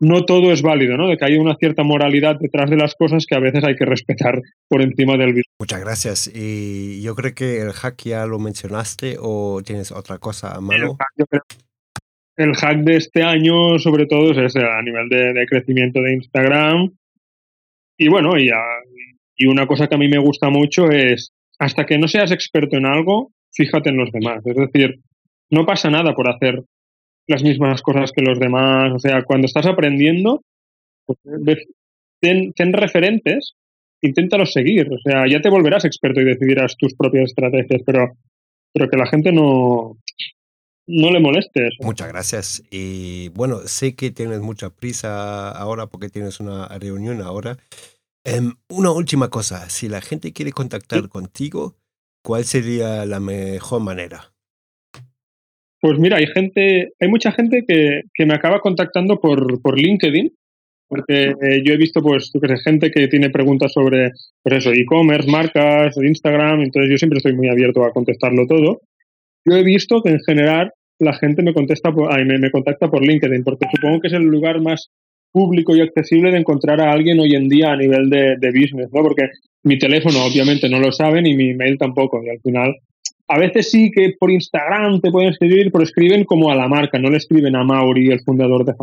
no 0.02 0.24
todo 0.24 0.52
es 0.52 0.62
válido, 0.62 0.96
¿no? 0.96 1.08
De 1.08 1.16
que 1.16 1.24
hay 1.24 1.36
una 1.36 1.54
cierta 1.56 1.84
moralidad 1.84 2.36
detrás 2.38 2.68
de 2.68 2.76
las 2.76 2.94
cosas 2.94 3.24
que 3.26 3.36
a 3.36 3.40
veces 3.40 3.62
hay 3.64 3.76
que 3.76 3.84
respetar 3.84 4.40
por 4.68 4.82
encima 4.82 5.16
del 5.16 5.32
virus. 5.32 5.46
Muchas 5.58 5.80
gracias. 5.80 6.30
Y 6.34 7.00
yo 7.02 7.14
creo 7.14 7.34
que 7.34 7.60
el 7.60 7.72
hack 7.72 8.02
ya 8.04 8.26
lo 8.26 8.38
mencionaste 8.38 9.16
o 9.20 9.62
tienes 9.64 9.92
otra 9.92 10.18
cosa 10.18 10.56
a 10.56 10.60
mano. 10.60 10.96
El 12.36 12.54
hack, 12.54 12.78
de 12.78 12.96
este 12.96 13.22
año, 13.22 13.78
sobre 13.78 14.06
todo, 14.06 14.32
es 14.32 14.38
ese, 14.38 14.64
a 14.64 14.82
nivel 14.82 15.08
de 15.08 15.46
crecimiento 15.48 16.00
de 16.00 16.14
Instagram, 16.14 16.90
y 18.02 18.08
bueno, 18.08 18.36
y, 18.36 18.50
y 19.36 19.46
una 19.46 19.66
cosa 19.68 19.86
que 19.86 19.94
a 19.94 19.98
mí 19.98 20.08
me 20.08 20.18
gusta 20.18 20.50
mucho 20.50 20.90
es, 20.90 21.32
hasta 21.60 21.86
que 21.86 21.98
no 21.98 22.08
seas 22.08 22.32
experto 22.32 22.76
en 22.76 22.86
algo, 22.86 23.30
fíjate 23.52 23.90
en 23.90 23.96
los 23.96 24.10
demás. 24.10 24.44
Es 24.44 24.56
decir, 24.56 25.00
no 25.50 25.64
pasa 25.64 25.88
nada 25.88 26.12
por 26.12 26.28
hacer 26.28 26.64
las 27.26 27.42
mismas 27.42 27.82
cosas 27.82 28.12
que 28.12 28.22
los 28.22 28.38
demás. 28.38 28.92
O 28.94 28.98
sea, 28.98 29.22
cuando 29.24 29.46
estás 29.46 29.66
aprendiendo, 29.66 30.42
pues, 31.06 31.18
ten, 32.20 32.52
ten, 32.52 32.72
referentes, 32.72 33.54
inténtalos 34.00 34.52
seguir. 34.52 34.92
O 34.92 34.98
sea, 34.98 35.24
ya 35.28 35.40
te 35.40 35.50
volverás 35.50 35.84
experto 35.84 36.20
y 36.20 36.24
decidirás 36.24 36.76
tus 36.76 36.94
propias 36.94 37.30
estrategias, 37.30 37.82
pero, 37.84 38.12
pero 38.72 38.88
que 38.88 38.96
la 38.96 39.06
gente 39.06 39.32
no, 39.32 39.98
no 40.86 41.10
le 41.10 41.20
moleste 41.20 41.68
eso. 41.68 41.82
Muchas 41.82 42.08
gracias. 42.08 42.62
Y 42.70 43.28
bueno, 43.30 43.60
sé 43.66 43.94
que 43.94 44.10
tienes 44.10 44.40
mucha 44.40 44.70
prisa 44.70 45.50
ahora 45.50 45.86
porque 45.86 46.08
tienes 46.08 46.40
una 46.40 46.66
reunión 46.78 47.22
ahora. 47.22 47.58
Em, 48.24 48.54
una 48.68 48.92
última 48.92 49.30
cosa, 49.30 49.68
si 49.68 49.88
la 49.88 50.00
gente 50.00 50.32
quiere 50.32 50.52
contactar 50.52 51.08
contigo, 51.08 51.74
¿cuál 52.22 52.44
sería 52.44 53.04
la 53.04 53.18
mejor 53.18 53.80
manera? 53.82 54.31
Pues 55.82 55.98
mira, 55.98 56.18
hay 56.18 56.28
gente, 56.28 56.92
hay 57.00 57.08
mucha 57.08 57.32
gente 57.32 57.64
que, 57.66 58.02
que 58.14 58.24
me 58.24 58.34
acaba 58.34 58.60
contactando 58.60 59.18
por, 59.18 59.60
por 59.60 59.76
LinkedIn, 59.76 60.30
porque 60.88 61.30
eh, 61.30 61.62
yo 61.64 61.74
he 61.74 61.76
visto, 61.76 62.00
pues, 62.00 62.30
que 62.30 62.56
gente 62.64 62.92
que 62.92 63.08
tiene 63.08 63.30
preguntas 63.30 63.72
sobre, 63.72 64.12
pues 64.44 64.58
eso, 64.58 64.70
e-commerce, 64.70 65.28
marcas, 65.28 65.96
Instagram, 65.96 66.60
entonces 66.60 66.88
yo 66.88 66.98
siempre 66.98 67.16
estoy 67.16 67.34
muy 67.34 67.48
abierto 67.48 67.84
a 67.84 67.92
contestarlo 67.92 68.46
todo. 68.46 68.82
Yo 69.44 69.56
he 69.56 69.64
visto 69.64 70.00
que 70.02 70.10
en 70.10 70.20
general 70.20 70.70
la 71.00 71.14
gente 71.14 71.42
me 71.42 71.52
contesta, 71.52 71.90
por, 71.90 72.16
ay, 72.16 72.26
me, 72.26 72.38
me 72.38 72.52
contacta 72.52 72.86
por 72.88 73.04
LinkedIn, 73.04 73.42
porque 73.42 73.66
supongo 73.74 73.98
que 74.00 74.06
es 74.06 74.14
el 74.14 74.22
lugar 74.22 74.60
más 74.60 74.88
público 75.32 75.74
y 75.74 75.80
accesible 75.80 76.30
de 76.30 76.38
encontrar 76.38 76.80
a 76.80 76.92
alguien 76.92 77.18
hoy 77.18 77.34
en 77.34 77.48
día 77.48 77.72
a 77.72 77.76
nivel 77.76 78.08
de, 78.08 78.36
de 78.38 78.48
business, 78.52 78.88
¿no? 78.92 79.02
Porque 79.02 79.30
mi 79.64 79.78
teléfono 79.78 80.24
obviamente 80.24 80.68
no 80.68 80.78
lo 80.78 80.92
saben 80.92 81.26
y 81.26 81.34
mi 81.34 81.50
email 81.50 81.76
tampoco. 81.76 82.22
Y 82.22 82.28
al 82.28 82.38
final, 82.40 82.76
a 83.28 83.38
veces 83.38 83.70
sí 83.70 83.90
que 83.90 84.14
por 84.18 84.30
Instagram 84.30 85.00
te 85.00 85.10
pueden 85.10 85.30
escribir, 85.30 85.70
pero 85.72 85.84
escriben 85.84 86.24
como 86.24 86.50
a 86.50 86.54
la 86.54 86.68
marca, 86.68 86.98
no 86.98 87.10
le 87.10 87.16
escriben 87.16 87.56
a 87.56 87.64
Mauri, 87.64 88.10
el 88.10 88.22
fundador 88.24 88.64
de 88.64 88.74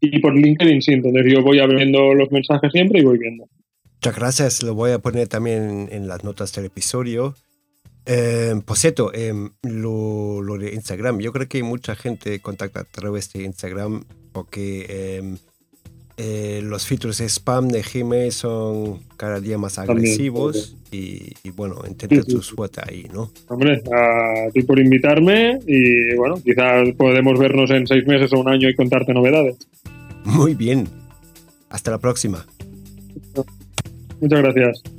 Y 0.00 0.18
por 0.20 0.36
LinkedIn 0.36 0.82
sí, 0.82 0.92
entonces 0.92 1.24
yo 1.32 1.42
voy 1.42 1.60
abriendo 1.60 2.14
los 2.14 2.30
mensajes 2.30 2.70
siempre 2.72 3.00
y 3.00 3.04
voy 3.04 3.18
viendo. 3.18 3.44
Muchas 3.94 4.16
gracias, 4.16 4.62
lo 4.62 4.74
voy 4.74 4.92
a 4.92 4.98
poner 4.98 5.28
también 5.28 5.88
en 5.90 6.06
las 6.06 6.22
notas 6.22 6.52
del 6.52 6.66
episodio. 6.66 7.34
Eh, 8.06 8.54
por 8.64 8.78
cierto, 8.78 9.12
em, 9.12 9.50
lo, 9.62 10.40
de 10.58 10.72
Instagram, 10.74 11.18
yo 11.18 11.32
creo 11.32 11.46
que 11.46 11.62
mucha 11.62 11.94
gente 11.94 12.40
contacta 12.40 12.80
a 12.80 12.84
través 12.84 13.32
de 13.32 13.44
Instagram 13.44 14.04
porque 14.32 15.18
em, 15.18 15.36
eh, 16.20 16.60
los 16.64 16.84
filtros 16.84 17.18
de 17.18 17.28
spam 17.28 17.68
de 17.68 17.82
Gmail 17.82 18.32
son 18.32 18.98
cada 19.16 19.38
día 19.38 19.56
más 19.56 19.78
agresivos 19.78 20.76
y, 20.90 21.32
bueno, 21.54 21.76
intenta 21.86 22.22
tu 22.24 22.42
suerte 22.42 22.80
ahí, 22.84 23.06
¿no? 23.12 23.30
Hombre, 23.46 23.80
a 23.92 24.50
ti 24.52 24.62
por 24.62 24.80
invitarme 24.80 25.60
y 25.64 26.16
bueno, 26.16 26.40
quizás 26.42 26.88
podemos 26.96 27.38
vernos 27.38 27.70
en 27.70 27.86
seis 27.86 28.04
meses 28.06 28.32
o 28.32 28.40
un 28.40 28.48
año 28.48 28.68
y 28.68 28.74
contarte 28.74 29.14
novedades. 29.14 29.56
Muy 30.24 30.54
bien. 30.54 30.88
Hasta 31.70 31.92
la 31.92 31.98
próxima. 31.98 32.44
Muchas 34.20 34.42
gracias. 34.42 34.97